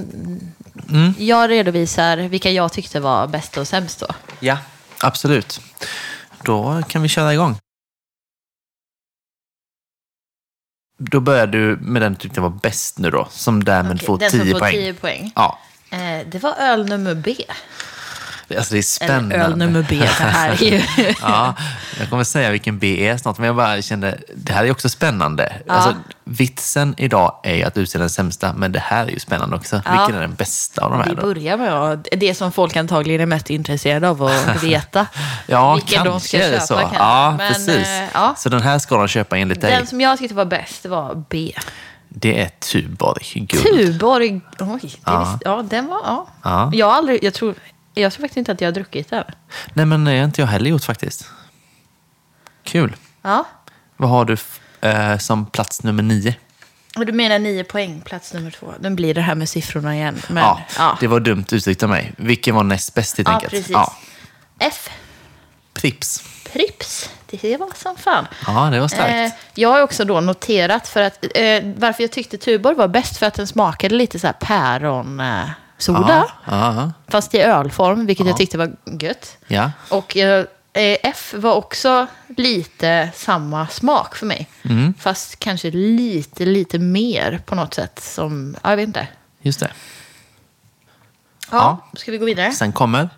[0.91, 1.15] mm.
[1.19, 4.07] jag redovisar vilka jag tyckte var bäst och sämst då?
[4.41, 4.59] Ja,
[5.01, 5.61] absolut.
[6.45, 7.57] Då kan vi köra igång.
[10.99, 14.19] Då börjar du med den du tyckte var bäst nu då, som därmed okay, får
[14.19, 14.41] 10 poäng.
[14.41, 15.33] Den som får 10 poäng.
[15.35, 15.59] Ja.
[15.91, 17.37] Eh, det var öl nummer B.
[18.57, 19.35] Alltså det är spännande.
[19.35, 20.83] Eller öl nummer B, det här är ju...
[21.21, 21.55] ja,
[21.99, 24.89] jag kommer säga vilken B är snart, men jag bara kände, det här är också
[24.89, 25.53] spännande.
[25.67, 25.73] Ja.
[25.73, 29.57] Alltså, vitsen idag är ju att utse den sämsta, men det här är ju spännande
[29.57, 29.83] också.
[29.85, 29.91] Ja.
[29.91, 31.09] Vilken är den bästa av de här?
[31.09, 35.07] Vi börjar med det som folk antagligen är mest intresserade av att veta.
[35.47, 36.61] ja, vilken de ska köpa.
[36.61, 36.75] Så.
[36.75, 36.97] Kanske.
[36.97, 37.89] Ja, men, precis.
[37.89, 38.35] Äh, ja.
[38.37, 39.71] Så den här ska de köpa enligt dig?
[39.71, 41.53] Den som jag tyckte var bäst var B.
[42.17, 43.63] Det är Tuborg Guld.
[43.63, 44.95] Tuborg, oj.
[45.05, 45.39] Ja.
[45.45, 46.01] ja, den var...
[46.05, 46.27] Ja.
[46.43, 46.71] ja.
[46.75, 47.55] Jag har aldrig, jag tror,
[47.95, 49.25] jag tror faktiskt inte att jag har druckit det.
[49.73, 51.31] Nej, men det har inte jag heller gjort faktiskt.
[52.63, 52.97] Kul.
[53.23, 53.47] Ja.
[53.97, 54.37] Vad har du
[54.81, 56.35] eh, som plats nummer nio?
[56.97, 58.75] Och du menar nio poäng, plats nummer två.
[58.81, 60.23] Den blir det här med siffrorna igen.
[60.29, 62.13] Men, ja, ja, det var dumt uttryckt av mig.
[62.17, 63.51] Vilken var näst bäst helt ja, enkelt?
[63.51, 63.71] Precis.
[63.71, 63.97] Ja,
[64.59, 64.91] F.
[65.75, 66.25] Prips.
[66.53, 67.11] Prips.
[67.27, 68.27] Det var som fan.
[68.47, 69.35] Ja, det var starkt.
[69.35, 73.17] Eh, jag har också då noterat för att, eh, varför jag tyckte Tuborg var bäst
[73.17, 75.21] för att den smakade lite så här päron...
[75.21, 75.45] Eh,
[75.85, 76.33] soda.
[76.45, 79.37] Aha, Fast i ölform, vilket jag tyckte var gött.
[79.47, 79.71] Ja.
[79.89, 80.47] Och eh,
[81.03, 82.07] F var också
[82.37, 84.49] lite samma smak för mig.
[84.63, 84.95] Mm.
[84.99, 88.01] Fast kanske lite, lite mer på något sätt.
[88.03, 89.09] Som, jag vet inte.
[89.41, 89.71] Just det.
[91.51, 91.99] Ja, ja.
[91.99, 92.53] ska vi gå vidare?
[92.53, 93.09] Sen kommer?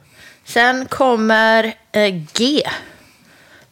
[0.44, 2.62] Sen kommer eh, G.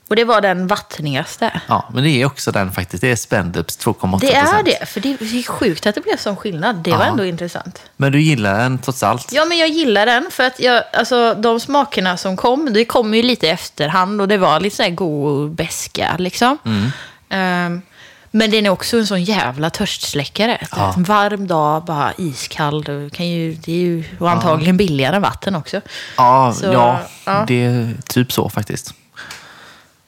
[0.09, 1.61] Och det var den vattnigaste.
[1.67, 3.01] Ja, men det är också den faktiskt.
[3.01, 6.37] Det är Spendups 2,8 Det är det, för det är sjukt att det blev sån
[6.37, 6.77] skillnad.
[6.77, 6.99] Det ja.
[6.99, 7.83] var ändå intressant.
[7.97, 9.33] Men du gillar den trots allt?
[9.33, 13.15] Ja, men jag gillar den för att jag, alltså, de smakerna som kom, det kom
[13.15, 16.59] ju lite i efterhand och det var lite så här god beska liksom.
[16.65, 17.73] Mm.
[17.73, 17.83] Um,
[18.31, 20.67] men den är också en sån jävla törstsläckare.
[20.77, 20.95] Ja.
[20.97, 23.11] En varm dag, bara iskall.
[23.11, 24.79] Kan ju, det är ju och antagligen ja.
[24.79, 25.81] billigare än vatten också.
[26.17, 28.95] Ja, så, ja, ja, det är typ så faktiskt.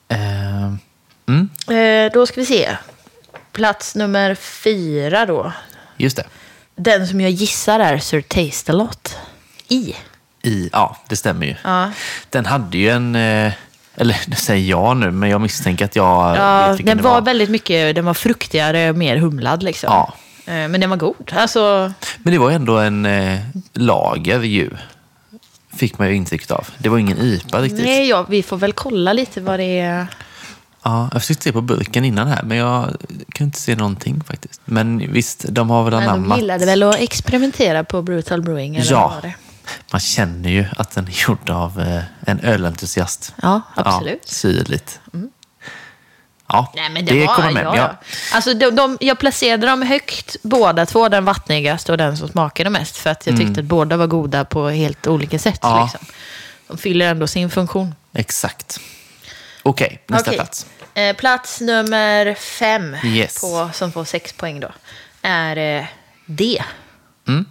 [0.07, 0.73] Eh,
[1.27, 1.49] mm.
[1.67, 2.77] eh, då ska vi se.
[3.51, 5.51] Plats nummer fyra då.
[5.97, 6.23] Just det.
[6.75, 9.17] Den som jag gissar är Sir Taste-A-Lot.
[9.67, 9.95] I.
[10.41, 11.55] I, ja, det stämmer ju.
[11.63, 11.91] Ja.
[12.29, 13.15] Den hade ju en...
[13.15, 13.53] Eh,
[13.95, 17.21] eller det säger jag nu, men jag misstänker att jag ja, vet Den var, var
[17.21, 19.89] väldigt mycket, den var fruktigare, mer humlad liksom.
[19.91, 20.13] Ja.
[20.53, 21.33] Eh, men den var god.
[21.35, 21.93] Alltså...
[22.17, 23.39] Men det var ändå en eh,
[23.73, 24.69] lager ju.
[25.77, 26.67] Fick man ju intrycket av.
[26.77, 27.85] Det var ingen IPA riktigt.
[27.85, 30.07] Nej, ja, vi får väl kolla lite vad det är.
[30.83, 34.61] Ja, jag försökte se på burken innan här, men jag kunde inte se någonting faktiskt.
[34.65, 36.37] Men visst, de har väl anammat...
[36.37, 38.75] De gillade väl att experimentera på Brutal Brewing?
[38.75, 39.35] Eller ja, vad det?
[39.91, 43.33] man känner ju att den är gjord av eh, en ölentusiast.
[43.41, 44.19] Ja, absolut.
[44.21, 44.99] Ja, syrligt.
[45.13, 45.29] Mm.
[46.57, 47.63] Ja, Nej, men det, det var, kommer med.
[47.65, 47.95] Ja, ja.
[48.33, 51.09] Alltså, de, de, jag placerade dem högt, båda två.
[51.09, 52.97] Den vattnigaste och den som smakade mest.
[52.97, 53.59] För att jag tyckte mm.
[53.59, 55.59] att båda var goda på helt olika sätt.
[55.61, 55.83] Ja.
[55.83, 56.15] Liksom.
[56.67, 57.95] De fyller ändå sin funktion.
[58.13, 58.79] Exakt.
[59.63, 60.37] Okej, okay, nästa okay.
[60.37, 60.65] plats.
[60.93, 63.41] Eh, plats nummer fem, yes.
[63.41, 64.71] på, som får sex poäng då,
[65.21, 65.85] är eh,
[66.25, 66.63] D.
[67.27, 67.45] Mm.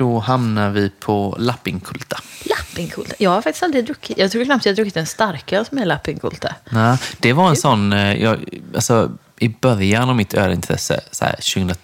[0.00, 2.20] Då hamnar vi på Lappinkulta.
[2.44, 3.14] Lappinkulta?
[3.18, 4.18] Jag har faktiskt aldrig druckit.
[4.18, 6.54] Jag tror knappt jag har druckit en starköl som är Lappinkulta.
[6.70, 7.92] Nej, det var en sån...
[7.92, 8.44] Eh, jag,
[8.74, 11.74] alltså, I början av mitt ölintresse, så här, 20...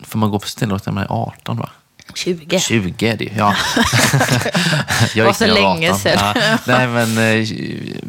[0.00, 1.70] Får man gå på Stenlåt när man är 18 va?
[2.14, 2.60] 20.
[2.60, 3.56] 20 är det ju, ja.
[5.14, 6.34] jag var så länge sedan.
[6.36, 7.46] Ja, nej, men eh,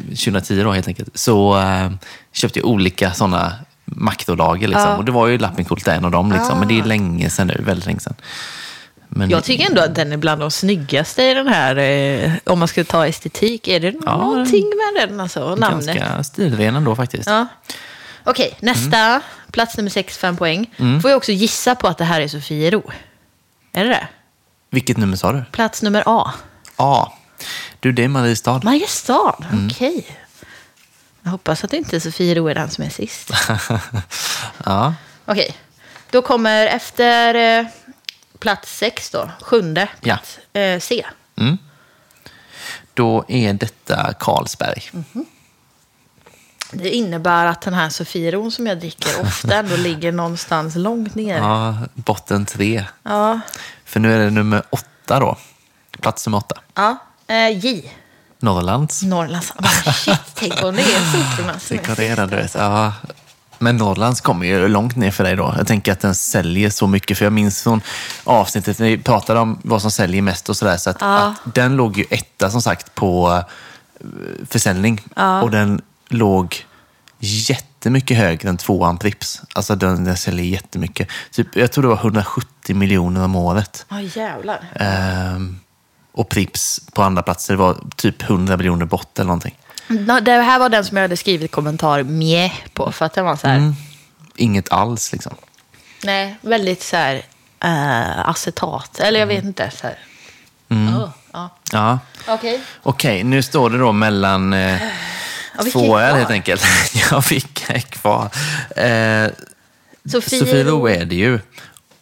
[0.08, 1.18] 2010 då helt enkelt.
[1.18, 1.90] Så eh,
[2.32, 3.52] köpte jag olika sådana
[3.84, 4.68] makrolager.
[4.68, 4.88] Liksom.
[4.88, 4.96] Ja.
[4.96, 6.32] Och det var ju Lappinkulta en av dem.
[6.32, 6.56] Liksom.
[6.56, 6.58] Ah.
[6.58, 8.14] Men det är länge sedan nu, väldigt länge sedan.
[9.16, 12.58] Men, jag tycker ändå att den är bland de snyggaste i den här, eh, om
[12.58, 13.68] man ska ta estetik.
[13.68, 15.20] Är det ja, någonting med den?
[15.20, 15.86] Alltså, namnet?
[15.86, 17.26] Ganska stilren ändå faktiskt.
[17.28, 17.46] Ja.
[18.24, 18.98] Okej, okay, nästa.
[18.98, 19.20] Mm.
[19.50, 20.74] Plats nummer sex, fem poäng.
[20.76, 21.02] Mm.
[21.02, 22.90] Får jag också gissa på att det här är Sofiero?
[23.72, 24.08] Är det det?
[24.70, 25.44] Vilket nummer sa du?
[25.52, 26.32] Plats nummer A.
[26.76, 27.12] A.
[27.80, 28.60] Du, det är Mariestad.
[28.64, 29.66] Mariestad, mm.
[29.66, 29.98] okej.
[29.98, 30.02] Okay.
[31.22, 33.30] Jag hoppas att det inte är Sofiero är den som är sist.
[34.64, 34.94] ja.
[35.24, 35.54] Okej, okay.
[36.10, 37.66] då kommer efter...
[38.38, 40.60] Plats sex då, sjunde plats, ja.
[40.60, 41.06] eh, C.
[41.36, 41.58] Mm.
[42.94, 44.82] Då är detta Carlsberg.
[44.92, 45.24] Mm -hmm.
[46.70, 51.38] Det innebär att den här Sofieron som jag dricker ofta ändå ligger någonstans långt ner.
[51.38, 52.84] Ja, botten tre.
[53.02, 53.40] Ja.
[53.84, 55.36] För nu är det nummer åtta då.
[56.00, 56.60] Plats nummer åtta.
[56.74, 57.92] Ja, eh, J.
[58.38, 59.02] Norrlands.
[59.02, 59.52] Norrlands.
[59.58, 62.26] Oh, shit, tänk om det är är sista.
[62.26, 62.54] du vet.
[62.54, 62.92] Ja.
[63.58, 65.54] Men Norrlands kommer ju långt ner för dig då.
[65.58, 67.18] Jag tänker att den säljer så mycket.
[67.18, 67.80] För jag minns från
[68.24, 70.76] avsnittet när vi pratade om vad som säljer mest och sådär.
[70.76, 71.16] Så att, Ja.
[71.44, 73.42] att den låg ju etta som sagt på
[74.00, 74.06] eh,
[74.48, 75.00] försäljning.
[75.16, 75.42] Ja.
[75.42, 76.64] Och den låg
[77.18, 79.42] jättemycket högre än tvåan Prips.
[79.54, 81.08] Alltså den, den säljer jättemycket.
[81.30, 83.86] Typ, jag tror det var 170 miljoner om året.
[83.88, 84.58] Ja, jävlar.
[84.74, 85.58] Ehm,
[86.16, 89.58] och Prips på andra platser var typ 100 miljoner bort eller någonting.
[89.88, 92.92] Nå, Det här var den som jag hade skrivit kommentar mjä på.
[92.92, 93.74] För att den var så här,
[94.36, 95.34] Inget alls liksom.
[96.04, 97.14] nej, väldigt så här
[97.64, 99.00] eh, acetat.
[99.00, 99.70] Eller jag vet inte.
[99.70, 99.98] Så här.
[100.70, 101.50] Oh, ja.
[101.72, 101.98] Ja.
[102.28, 102.60] Okej.
[102.82, 104.82] Okej, nu står det då mellan eh,
[105.58, 106.64] Ja, två öl helt enkelt.
[107.10, 108.22] ja, vilka är kvar?
[108.76, 109.30] Eh,
[110.12, 110.44] Sofiero.
[110.46, 111.40] Sofiero är det ju.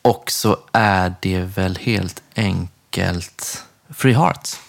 [0.02, 3.62] Och så är det väl helt enkelt
[3.96, 4.60] Free Hearts.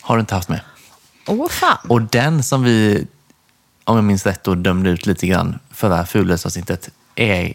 [0.00, 0.60] Har du inte haft med.
[1.26, 1.78] Åh, fan.
[1.88, 3.06] Och den som vi,
[3.84, 7.54] om jag minns rätt, då dömde ut lite grann förra fulhetsavsnittet är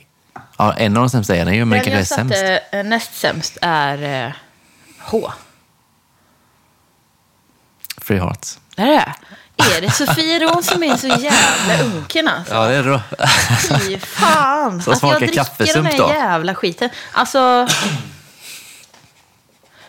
[0.57, 2.35] ja, en av de sämsta är den ju, men den kanske är sämst.
[2.35, 4.33] satte eh, näst sämst är eh,
[4.99, 5.31] H.
[7.97, 8.59] Free Hearts.
[8.75, 9.13] Är det
[9.77, 12.53] Är det Sofiero som är så jävla unken alltså?
[12.53, 13.01] Ja, det är det då.
[13.79, 14.81] Fy fan.
[14.81, 16.89] Så att jag dricker den här jävla skiten.
[17.11, 17.67] Alltså...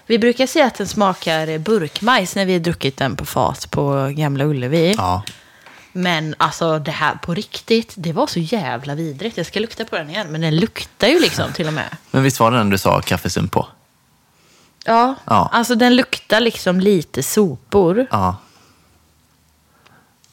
[0.07, 4.09] Vi brukar säga att den smakar burkmajs när vi har druckit den på fat på
[4.17, 4.95] Gamla Ullevi.
[4.99, 5.23] Ja.
[5.93, 9.37] Men alltså det här på riktigt, det var så jävla vidrigt.
[9.37, 11.97] Jag ska lukta på den igen, men den luktar ju liksom till och med.
[12.11, 13.67] Men visst var det den du sa kaffesump på?
[14.85, 15.49] Ja, Ja.
[15.53, 18.07] alltså den luktar liksom lite sopor.
[18.11, 18.37] Ja.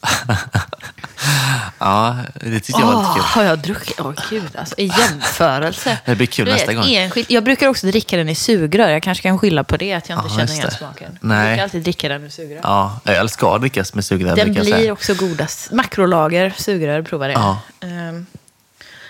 [1.80, 3.24] ja, det tyckte jag var lite kul.
[3.24, 4.00] har jag druckit?
[4.00, 5.98] Åh gud, alltså i jämförelse.
[6.06, 6.86] Det blir kul nästa gång.
[6.86, 8.90] Enskild, jag brukar också dricka den i sugrör.
[8.90, 10.78] Jag kanske kan skylla på det, att jag inte Ja, känner just igen det.
[10.78, 11.18] smaken.
[11.22, 11.38] Nej.
[11.38, 12.60] Jag brukar alltid dricka den i sugrör.
[12.64, 14.94] Ja, eller ska drickas med sugrör den brukar jag blir säga.
[14.94, 15.72] också godast.
[15.72, 17.34] Makrolager, sugrör, prova det.
[17.34, 17.58] Ja.
[17.82, 18.26] Ehm,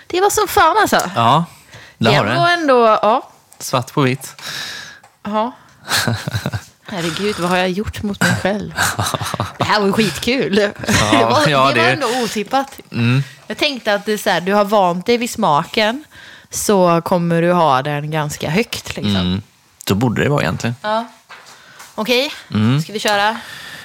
[0.06, 1.00] det var som fan alltså.
[1.14, 1.44] Ja,
[1.98, 2.60] där har det du var den.
[2.60, 3.28] ändå, ja.
[3.58, 4.42] Svart på vitt.
[5.24, 5.52] ja.
[6.86, 8.74] Herregud, vad har jag gjort mot mig själv?
[9.58, 10.54] Det här var ju skitkul.
[10.56, 10.72] det
[11.12, 12.80] var, ja, det var det- ändå otippat.
[12.92, 13.22] Mm.
[13.46, 16.04] Jag tänkte att det så här, du har vant dig vid smaken
[16.50, 18.96] så kommer du ha den ganska högt.
[18.96, 19.16] Liksom.
[19.16, 19.42] Mm.
[19.88, 20.76] Så borde det vara egentligen.
[20.82, 21.06] Ja.
[21.94, 22.82] Okej, Mm.
[22.82, 23.40] ska vi köra?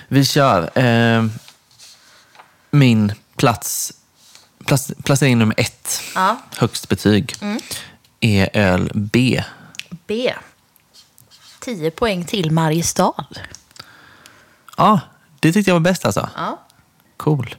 [0.08, 1.26] Vi kör eh,
[2.72, 3.94] min plats,
[4.66, 6.38] plats, placering nummer ett, Ja.
[6.58, 7.60] högst betyg, Mm.
[8.20, 9.44] är öl B.
[10.08, 10.34] B.
[11.68, 13.26] 10 poäng till Mariestad.
[14.78, 15.00] Ja,
[15.40, 16.30] det tyckte jag var bäst alltså.
[16.36, 16.60] Ja.
[17.18, 17.56] Cool.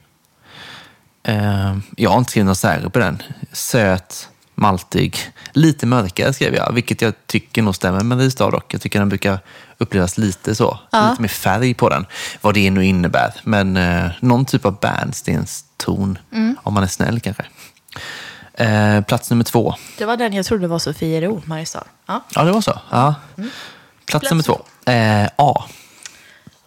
[1.23, 3.21] Eh, jag har inte skrivit något särskilt på den.
[3.51, 5.17] Söt, maltig,
[5.53, 8.73] lite mörkare skrev jag, vilket jag tycker nog stämmer med Mariestad dock.
[8.73, 9.39] Jag tycker den brukar
[9.77, 11.09] upplevas lite så, Ja.
[11.09, 12.05] lite mer färg på den.
[12.41, 16.17] Vad det nu innebär, men eh, någon typ av bärnstenston,
[16.63, 17.45] om man är snäll kanske.
[18.53, 19.75] Eh, plats nummer två.
[19.97, 21.83] Det var den jag trodde var Sofiero, Mariestad.
[22.05, 22.25] Ja.
[22.35, 22.79] Ja, det var så.
[22.89, 23.15] Ja.
[24.09, 24.61] Plats, nummer två.
[24.85, 25.65] Eh, A.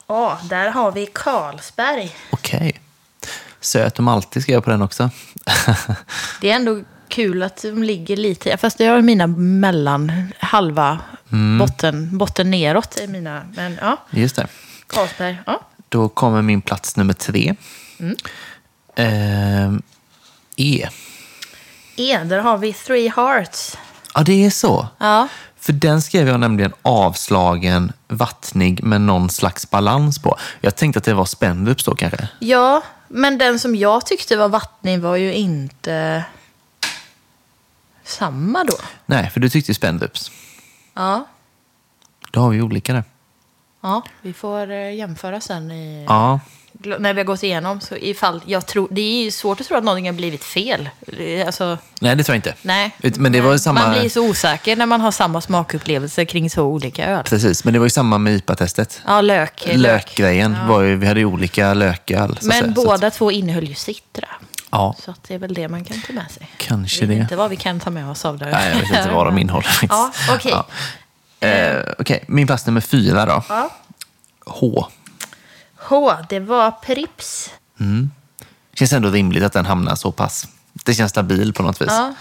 [0.07, 2.16] Ja, där har vi Carlsberg.
[2.30, 2.80] Okej.
[3.61, 5.11] Söt och maltig skrev jag på den också.
[6.40, 10.99] Det är ändå kul att de ligger lite, fast det har mina mellan, halva,
[11.59, 13.47] botten, botten neråt är mina.
[13.57, 14.47] Men ja, Just det.
[14.86, 15.38] Carlsberg.
[15.47, 15.61] Ja.
[15.88, 17.55] Då kommer min plats nummer tre.
[18.97, 19.72] Eh,
[20.57, 20.88] e.
[21.97, 23.78] E, där har vi Three Hearts.
[24.14, 24.88] Ja, det är så.
[24.99, 25.28] Ja.
[25.63, 30.37] För den skrev jag nämligen avslagen, vattnig med någon slags balans på.
[30.61, 32.29] Jag tänkte att det var Spendrups då kanske.
[32.39, 36.25] ja, men den som jag tyckte var vattnig var ju inte
[38.05, 38.75] samma då.
[39.07, 40.31] Nej, för du tyckte ju Spendrups.
[40.95, 41.27] Ja,
[42.31, 43.05] Då har vi olika där.
[43.81, 46.41] ja vi får eh, jämföra sen i, Ja,
[46.99, 47.80] när vi har gått igenom.
[47.80, 50.89] Så ifall jag tror, det är ju svårt att tro att någonting har blivit fel.
[51.01, 52.55] Det- Alltså, nej det tror jag inte.
[52.62, 52.91] nej.
[53.16, 53.80] Men det var samma...
[53.80, 57.24] Man blir så osäker när man har samma smakupplevelse kring så olika öl.
[57.24, 59.01] Precis, men det var ju samma med IPA-testet.
[59.07, 59.62] Ja, lök.
[59.74, 62.39] Lökgrejen var ju, vi hade ju olika lököl.
[62.43, 64.28] Men säga, båda att- två innehöll ju citra.
[64.70, 66.49] Ja, Så det är väl det man kan ta med sig.
[66.57, 67.22] kanske Jag vet det.
[67.22, 68.51] inte vad vi kan ta med oss av det.
[68.51, 69.68] Nej, jag vet inte vad de innehåller.
[69.89, 70.55] Ja, okej.
[71.41, 73.43] Eh, Okej, min plats nummer fyra då.
[73.49, 73.70] Ja.
[74.47, 74.87] H.
[75.83, 77.51] H, det var Prips.
[78.74, 80.49] Känns ändå rimligt att den hamnar så pass.
[80.72, 81.89] Det känns stabil på något vis.
[81.91, 82.14] Ja.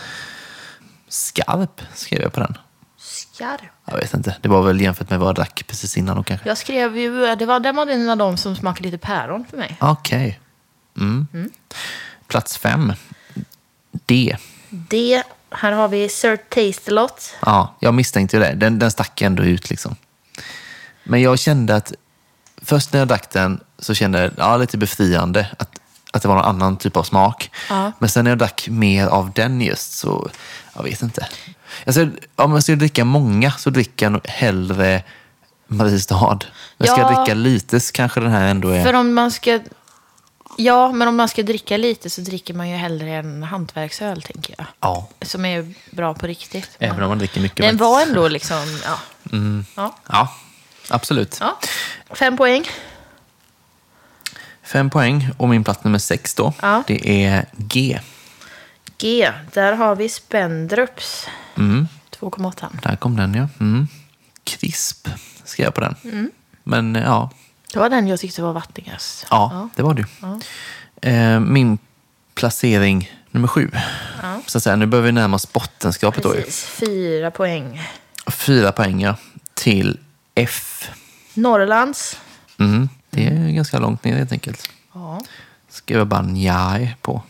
[1.07, 2.57] Skarp skrev jag på den.
[2.97, 3.61] Skarp.
[3.85, 4.37] Jag vet inte.
[4.41, 6.49] Det var väl jämfört med vad jag drack precis innan då kanske.
[6.49, 9.57] Jag skrev ju, det var, den var en av de som smakade lite päron för
[9.57, 9.77] mig.
[9.79, 10.39] Okej.
[10.97, 11.27] Mm.
[12.27, 12.93] Plats fem.
[13.91, 14.37] D.
[14.69, 17.35] Det, här har vi Sir Taste-A-Lot.
[17.41, 18.53] Ja, jag misstänkte ju det.
[18.53, 19.95] Den, den stack ändå ut liksom.
[21.03, 21.93] Men jag kände att
[22.61, 25.69] först när jag drack den så kände jag ja, lite befriande att
[26.13, 27.51] att det var någon annan typ av smak.
[27.69, 27.91] Ja.
[27.99, 30.29] Men sen när jag drack mer av den just så,
[30.75, 31.27] jag vet inte.
[31.85, 35.03] Alltså, om jag ska dricka många så dricker jag hellre
[35.67, 36.39] Mariestad.
[36.77, 37.17] Men ska jag Ja.
[37.17, 38.83] dricka lite så kanske den här ändå är...
[38.83, 39.59] För om man ska...
[40.57, 44.55] Ja, men om man ska dricka lite så dricker man ju hellre en hantverksöl, tänker
[44.57, 44.67] jag.
[44.79, 46.69] Ja, Som är bra på riktigt.
[46.79, 47.57] även om man dricker mycket.
[47.57, 48.79] Den var ändå liksom...
[48.85, 48.99] Ja.
[49.75, 49.95] Ja.
[50.07, 50.33] Ja,
[50.91, 51.37] absolut.
[51.39, 51.59] ja.
[52.15, 52.65] Fem poäng.
[54.63, 56.83] Fem poäng och min plats nummer sex då, Ja.
[56.87, 57.99] det är G.
[58.97, 59.31] G.
[59.53, 61.27] Där har vi Spendrups.
[61.57, 61.87] Mm.
[62.19, 62.67] 2,8.
[62.83, 63.47] Där kom den ja.
[63.59, 63.87] Mm.
[64.43, 65.07] Krisp
[65.43, 65.95] skrev jag på den.
[66.03, 66.31] Mm.
[66.63, 67.29] Men ja,
[67.73, 69.27] Det var den jag tyckte var vattnigast.
[69.29, 70.39] ja, det var det ju.
[71.11, 71.77] Eh, min
[72.33, 73.71] placering nummer sju.
[74.47, 76.31] Så att säga, nu börjar vi närma oss bottenskrapet då.
[76.33, 76.65] Precis.
[76.65, 77.81] Fyra poäng.
[78.31, 79.15] Fyra poäng ja,
[79.53, 79.99] till
[80.35, 80.89] F.
[81.33, 82.17] Norrlands.
[82.59, 82.89] Mm.
[83.09, 84.69] Det är ganska långt ner helt enkelt.
[84.93, 85.21] Ja.
[85.69, 87.21] Skrev jag bara njaj på.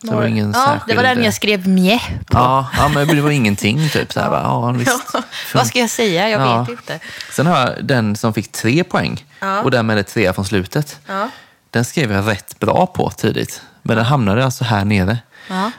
[0.00, 0.82] Så det var ingen ja, särskild...
[0.86, 2.38] det var den jag skrev mjä på.
[2.38, 4.12] Ja, ja, men det var ingenting typ.
[4.12, 5.14] Så här, bara, ja, visst.
[5.54, 6.28] Vad ska jag säga?
[6.28, 6.60] Jag Ja.
[6.60, 6.98] vet inte.
[7.30, 9.60] Sen har jag den som fick tre poäng Ja.
[9.62, 11.00] och därmed är tre från slutet.
[11.06, 11.28] Ja.
[11.70, 15.18] Den skrev jag rätt bra på tidigt, men den hamnade alltså här nere.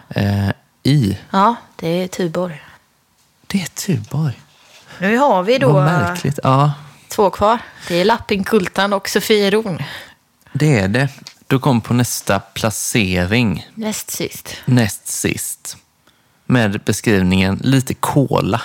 [0.10, 0.50] Eh,
[0.84, 1.18] I.
[1.30, 2.62] ja, det är Tuborg.
[3.48, 4.40] Det är Tuborg.
[5.00, 6.40] Nu har vi då märkligt.
[6.44, 6.74] Ja,
[7.08, 7.58] två kvar.
[7.88, 9.84] Det är Lappinkultan och Sofieron.
[10.54, 11.10] det är det.
[11.48, 14.56] Då kom på nästa placering, Näst sist.
[14.66, 15.78] näst sist.
[16.46, 18.62] Med beskrivningen lite cola,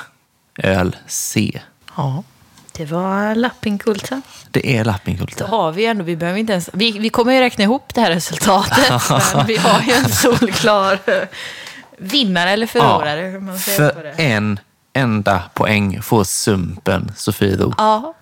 [0.59, 1.61] öl C.
[1.97, 2.23] Ja.
[2.73, 4.23] Det var Lappinkultan.
[4.51, 5.47] Det är Då Lappinkulta.
[5.47, 8.11] har vi ändå, vi behöver inte ens, vi, vi kommer ju räkna ihop det här
[8.11, 8.91] resultatet.
[9.35, 10.99] men vi har ju en solklar
[11.99, 13.21] vinnare eller förlorare.
[13.21, 14.11] hur man säger på för det.
[14.13, 14.61] en
[14.99, 17.75] enda poäng får Sumpen Sofiero.
[17.79, 18.15] Ja,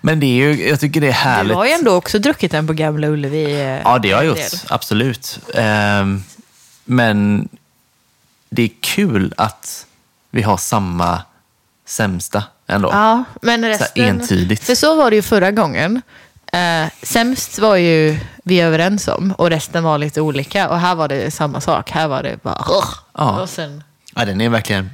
[0.00, 1.48] Men det är ju, jag tycker det är härligt.
[1.48, 3.52] du har ju ändå också druckit den på Gamla Ullevi.
[3.52, 4.36] eh, Ja, det har jag gjort.
[4.36, 4.60] del.
[4.68, 5.38] Absolut.
[5.54, 6.22] Ehm,
[6.84, 7.48] men
[8.50, 9.86] det är kul att
[10.30, 11.22] vi har samma
[11.86, 12.88] sämsta ändå.
[12.92, 14.04] Ja, men resten...
[14.04, 14.64] entydigt.
[14.64, 16.02] För så var det ju förra gången.
[16.52, 20.68] Eh, sämst var ju vi överens om och resten var lite olika.
[20.68, 21.90] Och här var det samma sak.
[21.90, 22.64] Här var det bara...
[23.14, 23.40] Ja.
[23.42, 23.84] Och sen...
[24.14, 24.90] Ja, den är verkligen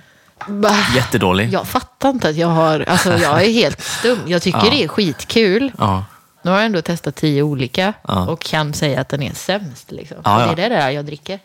[0.95, 1.53] jättedålig.
[1.53, 2.81] jag fattar inte att jag har...
[2.89, 4.19] Alltså jag är helt stum.
[4.27, 4.71] Jag tycker Ja.
[4.71, 5.73] det är skitkul.
[5.79, 6.05] Ja.
[6.43, 8.27] Nu har jag ändå testat tio olika Ja.
[8.27, 9.91] och kan säga att den är sämst.
[9.93, 10.17] Liksom.
[10.25, 10.47] Ja, ja.
[10.55, 11.41] Det är det där jag dricker.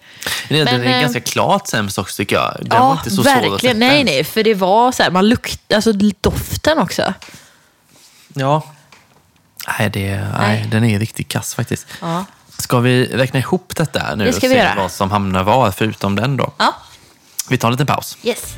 [0.50, 2.58] Den, den Men, är eh, ganska klart sämst också tycker jag.
[2.62, 3.80] Den var inte så svår att verkligen.
[3.80, 4.24] Nej, nej.
[4.24, 7.14] För det var så här, man luktade, alltså doften också.
[8.34, 8.64] Ja.
[9.80, 10.30] Nej, det, nej.
[10.40, 10.68] Nej.
[10.72, 11.88] den är riktigt kass faktiskt.
[12.02, 12.26] Ja.
[12.58, 14.74] Ska vi räkna ihop detta nu Det och se göra.
[14.78, 16.54] vad som hamnar var förutom den då?
[16.58, 16.74] Ja.
[17.50, 18.18] Vi tar en liten paus.
[18.24, 18.56] Yes.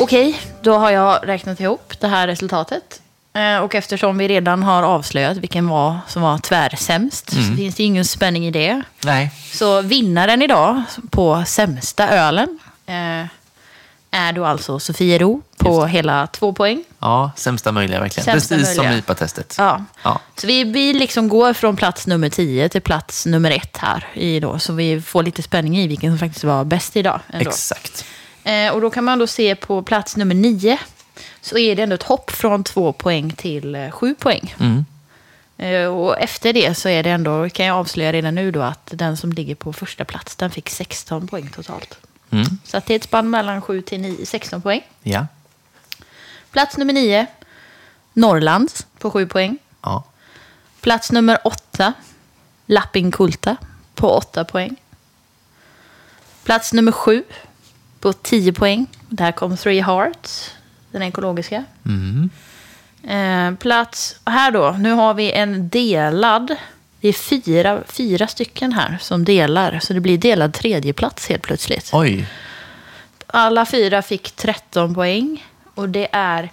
[0.00, 3.00] Okej, då har jag räknat ihop det här resultatet.
[3.34, 7.82] Eh, Och eftersom vi redan har avslöjat vilken var som var tvärsämst så finns det
[7.82, 8.82] ingen spänning i det.
[9.04, 9.30] Nej.
[9.52, 13.26] Så vinnaren idag på sämsta ölen eh,
[14.14, 16.84] är då alltså Sofiero på hela två poäng.
[16.98, 18.24] Ja, sämsta möjliga verkligen.
[18.24, 18.98] Sämsta Precis som möjliga.
[18.98, 19.54] IPA-testet.
[19.58, 19.84] Ja.
[20.02, 20.20] Ja.
[20.36, 24.06] Så vi, vi liksom går från plats nummer 10 till plats nummer ett här.
[24.14, 27.20] I då, så vi får lite spänning i vilken som faktiskt var bäst idag.
[27.28, 27.50] Ändå.
[27.50, 28.04] Exakt.
[28.44, 30.78] Eh, och då kan man då se på plats nummer 9
[31.40, 34.54] så är det ändå ett hopp från två poäng till eh, sju poäng.
[34.60, 34.84] Mm.
[35.58, 38.90] Eh, och efter det så är det ändå, kan jag avslöja redan nu då, att
[38.92, 41.98] den som ligger på första plats den fick 16 poäng totalt.
[42.34, 42.58] Mm.
[42.64, 44.82] Så det är ett spann mellan 7 till 9, 16 poäng.
[45.02, 45.26] Ja.
[46.50, 47.26] Plats nummer 9,
[48.12, 49.58] Norrlands på 7 poäng.
[49.82, 50.04] Ja.
[50.80, 51.92] Plats nummer 8,
[52.66, 53.56] Lappinkulta
[53.94, 54.76] på 8 poäng.
[56.44, 57.24] Plats nummer 7
[58.00, 58.86] på 10 poäng.
[59.08, 60.50] Där kom Three Hearts,
[60.90, 61.64] den ekologiska.
[61.84, 62.30] Mm.
[63.02, 66.56] Eh, plats, här då, nu har vi en delad.
[67.04, 71.90] Det är fyra, fyra stycken här som delar, så det blir delad tredjeplats helt plötsligt.
[71.92, 72.26] Oj.
[73.26, 75.46] Alla fyra fick 13 poäng.
[75.74, 76.50] Och det är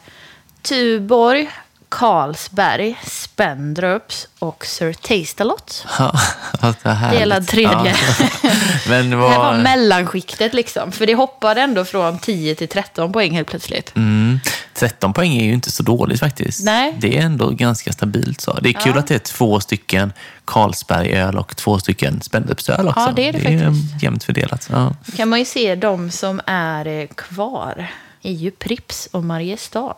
[0.62, 1.50] Tuborg,
[1.90, 5.86] Carlsberg, Spendrups och Sir Taste-A-Lot.
[6.00, 6.14] Ja.
[7.12, 7.96] Delad tredje.
[8.44, 8.50] Ja.
[8.90, 10.92] Men Det här var mellanskiktet liksom.
[10.92, 13.96] För det hoppade ändå från 10 till 13 poäng helt plötsligt.
[13.96, 14.40] Mm.
[14.82, 16.64] 13 poäng är ju inte så dåligt faktiskt.
[16.66, 16.96] Nej.
[17.00, 18.42] Det är ändå ganska stabilt.
[18.42, 18.54] Så.
[18.62, 19.00] Det är kul Ja.
[19.00, 20.14] att det är två stycken
[20.46, 23.00] Carlsbergöl och två stycken Spendrupsöl också.
[23.00, 24.04] Ja, det är det är faktiskt.
[24.04, 24.70] jämnt fördelat.
[24.72, 24.96] Ja.
[25.06, 27.88] Då kan man ju se de som är eh, kvar.
[28.22, 29.96] är ju Prips och Mariestad.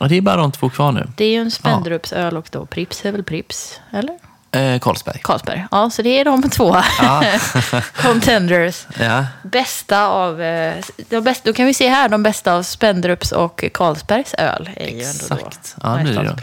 [0.00, 1.08] Och det är bara de två kvar nu.
[1.16, 4.18] Det är ju en Spendrupsöl och då Prips är väl Prips, eller?
[4.52, 5.20] Eh, Carlsberg.
[5.22, 5.66] Carlsberg.
[5.70, 7.24] Ja, så det är de två Ja.
[8.02, 8.86] contenders.
[9.00, 9.26] Ja.
[9.42, 13.64] Bästa av, eh, de bästa, då kan vi se här, de bästa av Spendrups och
[13.74, 15.76] Carlsbergs öl är ju ändå då Exakt.
[15.82, 16.36] Ja, det är det.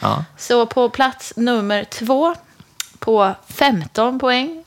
[0.00, 0.24] Ja.
[0.36, 2.34] Så på plats nummer två
[2.98, 4.64] På 15 poäng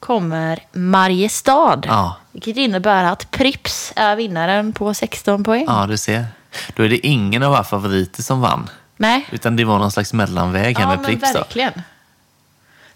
[0.00, 1.80] kommer Mariestad.
[1.86, 2.16] Ja.
[2.32, 5.64] Vilket innebär att Prips är vinnaren på 16 poäng.
[5.68, 6.26] Ja, du ser.
[6.76, 8.70] Då är det ingen av våra favoriter som vann.
[8.96, 9.26] Nej.
[9.30, 11.44] Utan det var någon slags mellanväg här Ja, med men Pripps då.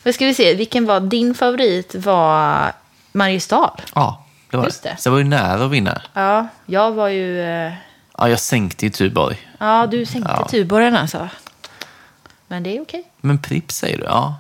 [0.05, 1.95] Vad ska vi se, vilken var din favorit?
[1.95, 2.73] var
[3.13, 3.73] Mariestad.
[3.95, 4.97] Ja, det var Just det.
[4.99, 6.03] Så jag var ju nära att vinna.
[6.15, 7.41] Ja, jag var ju...
[7.43, 7.73] eh,
[8.19, 9.49] Ja, jag sänkte ju Tuborg.
[9.59, 10.49] Ja, du sänkte Ja.
[10.49, 11.29] Tuborgen alltså.
[12.49, 13.05] Men det är okej.
[13.21, 14.05] Men Pripps säger du?
[14.05, 14.35] Ja.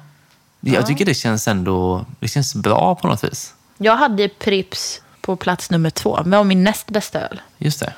[0.61, 3.55] Jag tycker det känns ändå det känns bra på något vis.
[3.79, 6.17] Jag hade Prips på plats nummer två.
[6.23, 7.41] Det var min näst bästa öl.
[7.59, 7.93] Just det.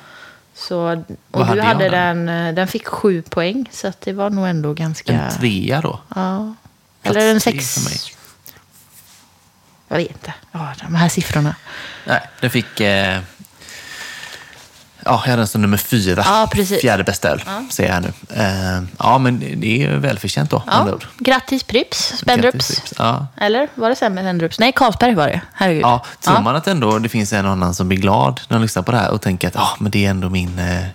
[0.53, 1.91] Så, Vad och hade du jag hade där?
[2.15, 3.69] den, eh, den fick sju poäng.
[3.71, 5.13] Så att det var nog ändå ganska...
[5.13, 5.99] En trea då.
[6.15, 6.53] Ja.
[7.05, 7.73] Eller en sex.
[7.73, 7.99] för mig.
[9.87, 10.33] Jag vet inte.
[10.51, 11.55] Ja, de här siffrorna.
[12.05, 12.79] Nej, den fick...
[12.79, 13.19] Eh...
[15.07, 16.23] Ja, jag hade den som nummer fyra.
[16.25, 16.81] Ja, precis.
[16.81, 18.35] Fjärde bästa öl, säger jag här nu.
[18.41, 20.99] Eh, ja, men det är välförtjänt då, Ja.
[21.17, 22.67] Grattis Grattis, Spendrups.
[22.67, 22.93] Pripps.
[22.97, 23.27] Ja.
[23.37, 24.59] Eller var det sämre Spendrups?
[24.59, 25.41] Nej, Carlsberg var det.
[25.53, 25.83] Herregud.
[25.83, 28.61] Ja, tror man att ändå det finns en och annan som blir glad när de
[28.61, 30.85] lyssnar på det här och tänker att ah, men det är ändå min eh,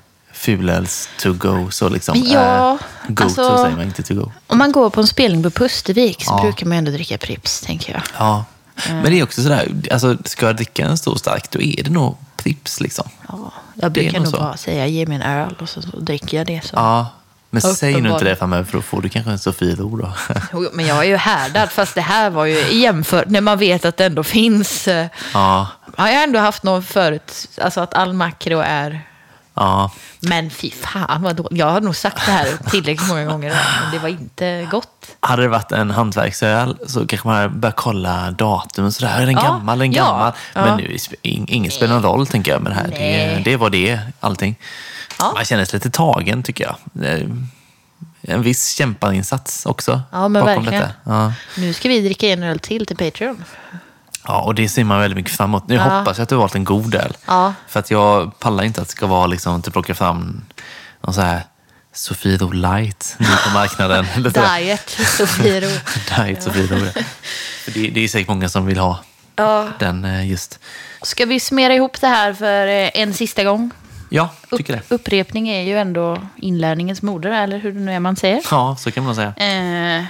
[0.41, 1.71] fulöls to go.
[1.71, 2.77] Så liksom, ja, eh,
[3.09, 4.33] go alltså- to säger man, inte to go.
[4.47, 6.43] Om man går på en spelning på Pustervik så Ja.
[6.43, 8.03] brukar man ändå dricka Prips, tänker jag.
[8.19, 8.45] Ja.
[8.89, 11.91] Men det är också sådär, alltså, ska jag dricka en stor stark, då är det
[11.91, 13.09] nog Pripps liksom.
[13.29, 14.37] Ja, jag brukar nog så.
[14.39, 16.61] bara säga ge mig en öl och så, så dricker jag det.
[16.65, 16.71] Så.
[16.77, 17.07] Ja,
[17.51, 20.13] men säg nu inte det framöver för då får du kanske en Sofiero då.
[20.53, 23.85] Jo, Men jag är ju härdad, fast det här var ju jämfört när man vet
[23.85, 24.89] att det ändå finns.
[24.89, 25.67] eh, ja,
[25.97, 29.07] Har jag ändå haft något förut, alltså att all makro är...
[29.55, 29.91] ja.
[30.21, 31.59] Men fy fan vad dåligt.
[31.59, 33.49] Jag har nog sagt det här tillräckligt många gånger,
[33.83, 35.17] men det var inte gott.
[35.21, 39.21] Hade det varit en hantverksöl så kanske man hade börjat kolla datum och sådär.
[39.21, 39.79] Är den Ja, gammal?
[39.79, 40.33] Är den gammal?
[40.55, 40.65] ja.
[40.65, 40.99] Men nu, är
[41.29, 42.89] ing- ingen spelar någon roll tänker jag med det här.
[42.89, 43.43] Det, Nej.
[43.45, 44.59] det var det, allting.
[45.19, 45.33] Ja.
[45.35, 46.77] Man känner sig lite tagen tycker jag.
[48.23, 50.89] En viss kämparinsats också Ja, men verkligen.
[51.05, 51.33] Ja.
[51.57, 53.45] Nu ska vi dricka en öl till till Patreon.
[54.27, 55.69] Ja, och det ser man väldigt mycket fram emot.
[55.69, 55.83] Nu Ja.
[55.99, 57.17] hoppas jag att du har valt en god öl.
[57.27, 57.55] Ja.
[57.69, 60.45] För att jag pallar inte att det ska vara liksom, att du plockar fram
[61.01, 61.43] någon så här
[61.93, 64.07] Sofiero light nu på marknaden.
[64.33, 65.69] Diet, Sofiero.
[66.17, 66.77] Diet Sofiero.
[66.95, 67.03] ja.
[67.65, 68.99] För det, det är säkert många som vill ha
[69.37, 69.69] Ja.
[69.79, 70.59] den eh, just.
[71.03, 73.71] Ska vi summera ihop det här för eh, en sista gång?
[74.09, 74.95] Ja, tycker det.
[74.95, 78.41] Upprepning är ju ändå inlärningens moder, eller hur det nu är man säger.
[78.51, 79.35] Ja, så kan man säga.
[79.37, 80.05] Eh,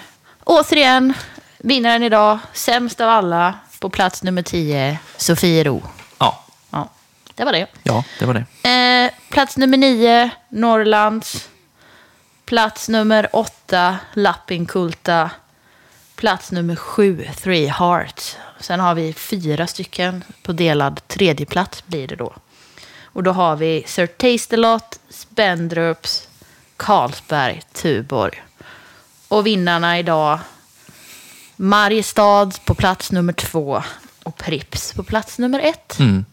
[0.45, 1.15] återigen,
[1.59, 5.83] vinnaren idag, sämst av alla, på plats nummer 10, Sofiero.
[6.19, 6.89] Ja, Ja,
[7.35, 7.67] det var det.
[7.83, 8.69] ja det var det.
[8.71, 11.49] Eh, plats nummer 9, Norrlands.
[12.45, 15.31] Plats nummer 8, Lappinkulta.
[16.17, 18.37] Plats nummer 7, Three Hearts.
[18.61, 22.35] Sen har vi fyra stycken på delad tredje plats blir det då.
[23.05, 26.29] Och då har vi Sir Taste-A-Lot, Spendrups,
[26.77, 28.43] Carlsberg, Tuborg.
[29.29, 30.39] Och vinnarna idag,
[31.61, 33.83] Mariestad på plats nummer 2
[34.23, 35.99] och Prips på plats nummer 1.
[35.99, 36.25] Mm.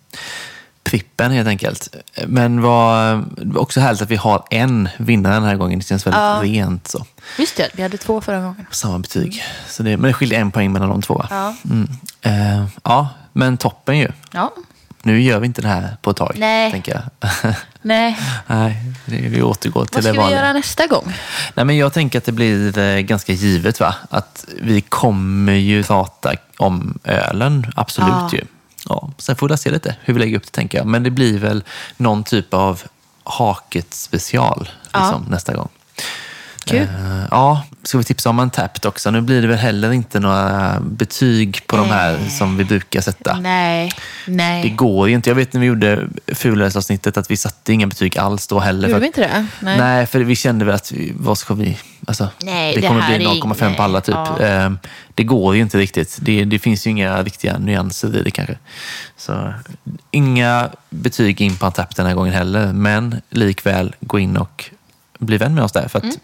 [0.84, 1.96] Prippen helt enkelt.
[2.28, 3.24] Men det var
[3.56, 5.80] också härligt att vi har en vinnare den här gången.
[5.80, 6.40] Det känns väldigt Ja.
[6.44, 7.06] rent så.
[7.38, 8.66] Just det, vi hade två förra gången.
[8.72, 9.44] Samma betyg.
[9.70, 11.26] Så det, men det skiljer en poäng mellan de två.
[11.30, 11.56] Ja.
[11.66, 11.90] Mm.
[12.22, 14.12] Eh, ja, men toppen ju.
[14.32, 14.54] Ja,
[15.08, 16.72] Nu gör vi inte det här på ett tag, Nej.
[16.72, 17.30] tänker jag.
[17.82, 18.18] nej.
[18.48, 20.40] Nej, vi återgår till Vad det ska vi vanliga.
[20.40, 21.14] göra nästa gång?
[21.54, 23.96] Nej, men jag tänker att det blir eh, ganska givet va?
[24.10, 28.30] att vi kommer ju prata om ölen, absolut Ja.
[28.34, 28.42] ju.
[28.90, 30.88] Ja, sen får vi se lite hur vi lägger upp det tänker jag.
[30.88, 31.64] Men det blir väl
[31.98, 32.82] någon typ av
[33.24, 35.00] haket special Ja.
[35.00, 35.70] liksom, nästa gång.
[36.68, 36.82] Kul.
[36.82, 39.12] Eh, ja, ska vi tipsa om Untapped också?
[39.12, 43.40] Nu blir det väl heller inte några betyg på de här som vi brukar sätta.
[43.40, 43.92] Nej,
[44.28, 44.64] nej.
[44.64, 45.30] Det går ju inte.
[45.30, 48.88] Jag vet när vi gjorde fulölsavsnittet att vi satte inga betyg alls då heller.
[48.88, 49.48] Gjorde vi inte det?
[49.60, 49.78] Nej.
[49.78, 50.06] Nej.
[50.06, 51.78] för vi kände väl att vi, vad ska vi...
[52.08, 54.16] Alltså, Nej, det det kommer bli är 0,5 på alla typ.
[54.16, 54.40] ja.
[54.40, 54.80] Ehm,
[55.14, 56.18] Det går ju inte riktigt.
[56.22, 58.58] Det, det finns ju inga riktiga nyanser i det kanske.
[59.18, 59.54] Så,
[60.12, 62.74] inga betyg in på Antapp den här gången heller.
[62.74, 64.66] Men likväl gå in och
[65.20, 65.88] bli vän med oss där.
[65.88, 66.16] För att Mm.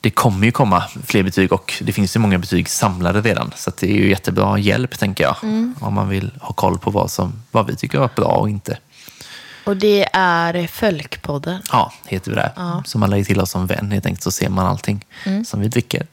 [0.00, 3.52] Det kommer ju komma fler betyg och det finns ju många betyg samlade redan.
[3.56, 5.36] Så det är ju jättebra hjälp, tänker jag.
[5.42, 5.74] Mm.
[5.80, 8.78] Om man vill ha koll på vad, som, vad vi tycker är bra och inte.
[9.64, 11.62] Och det är Fölkpodden.
[11.72, 12.82] Ja, heter vi där.
[12.84, 15.44] Så man lägger till oss som vän helt enkelt så ser man allting Mm.
[15.44, 16.06] som vi dricker.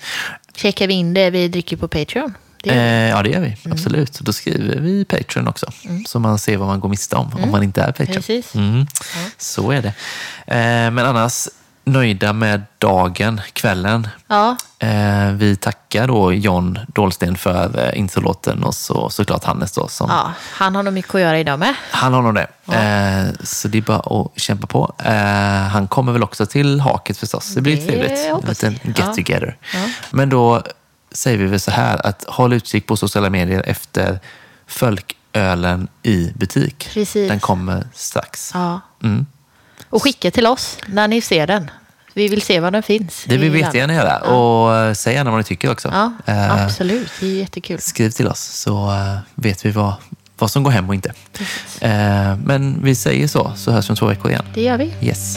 [0.56, 2.34] Checkar vi in det vi dricker på Patreon?
[2.64, 3.48] Det Eh, ja, det gör vi.
[3.48, 3.72] Mm.
[3.72, 4.20] Absolut.
[4.20, 5.72] Då skriver vi Patreon också.
[6.07, 8.07] Så man ser vad man går miste om om man inte är Patreon.
[8.10, 8.16] Mm.
[8.22, 8.56] Precis.
[8.56, 8.88] Mm.
[9.38, 9.94] Så är det.
[10.48, 11.48] Eh, men annars,
[11.88, 14.08] nöjda med dagen, kvällen.
[14.28, 19.88] Ja, Eh, vi tackar då John Dahlsten för eh, introlåten och så, såklart Hannes då.
[19.88, 21.76] Som, ja, han har nog mycket att göra idag med.
[21.92, 22.48] Han har nog det.
[22.76, 24.94] Eh, så det är bara att kämpa på.
[25.04, 25.14] Eh,
[25.72, 27.54] han kommer väl också till Haket förstås.
[27.56, 28.20] Det blir Det trevligt.
[28.44, 29.14] En liten get Ja.
[29.14, 29.58] together.
[29.74, 29.80] Ja.
[30.12, 30.64] Men då
[31.12, 34.20] säger vi väl så här att håll utkik på sociala medier efter
[34.68, 36.90] folkölen i butik.
[36.94, 37.30] Precis.
[37.30, 38.52] Den kommer strax.
[38.54, 38.82] Ja.
[39.04, 39.26] Mm.
[39.90, 41.72] Och skicka till oss när ni ser den.
[42.14, 43.24] Vi vill se var den finns.
[43.28, 44.22] Det vill vi jättegärna göra.
[44.26, 44.32] Ja.
[44.32, 45.90] Och eh, säg gärna vad ni tycker också.
[45.94, 47.12] Ja, eh, absolut.
[47.20, 47.82] Det är jättekul.
[47.82, 49.94] Skriv till oss så eh, vet vi vad,
[50.38, 51.14] vad som går hem och inte.
[51.82, 54.45] Eh, men vi säger så, så hörs vi om två veckor igen.
[54.54, 54.94] Det gör vi.
[55.02, 55.36] Yes.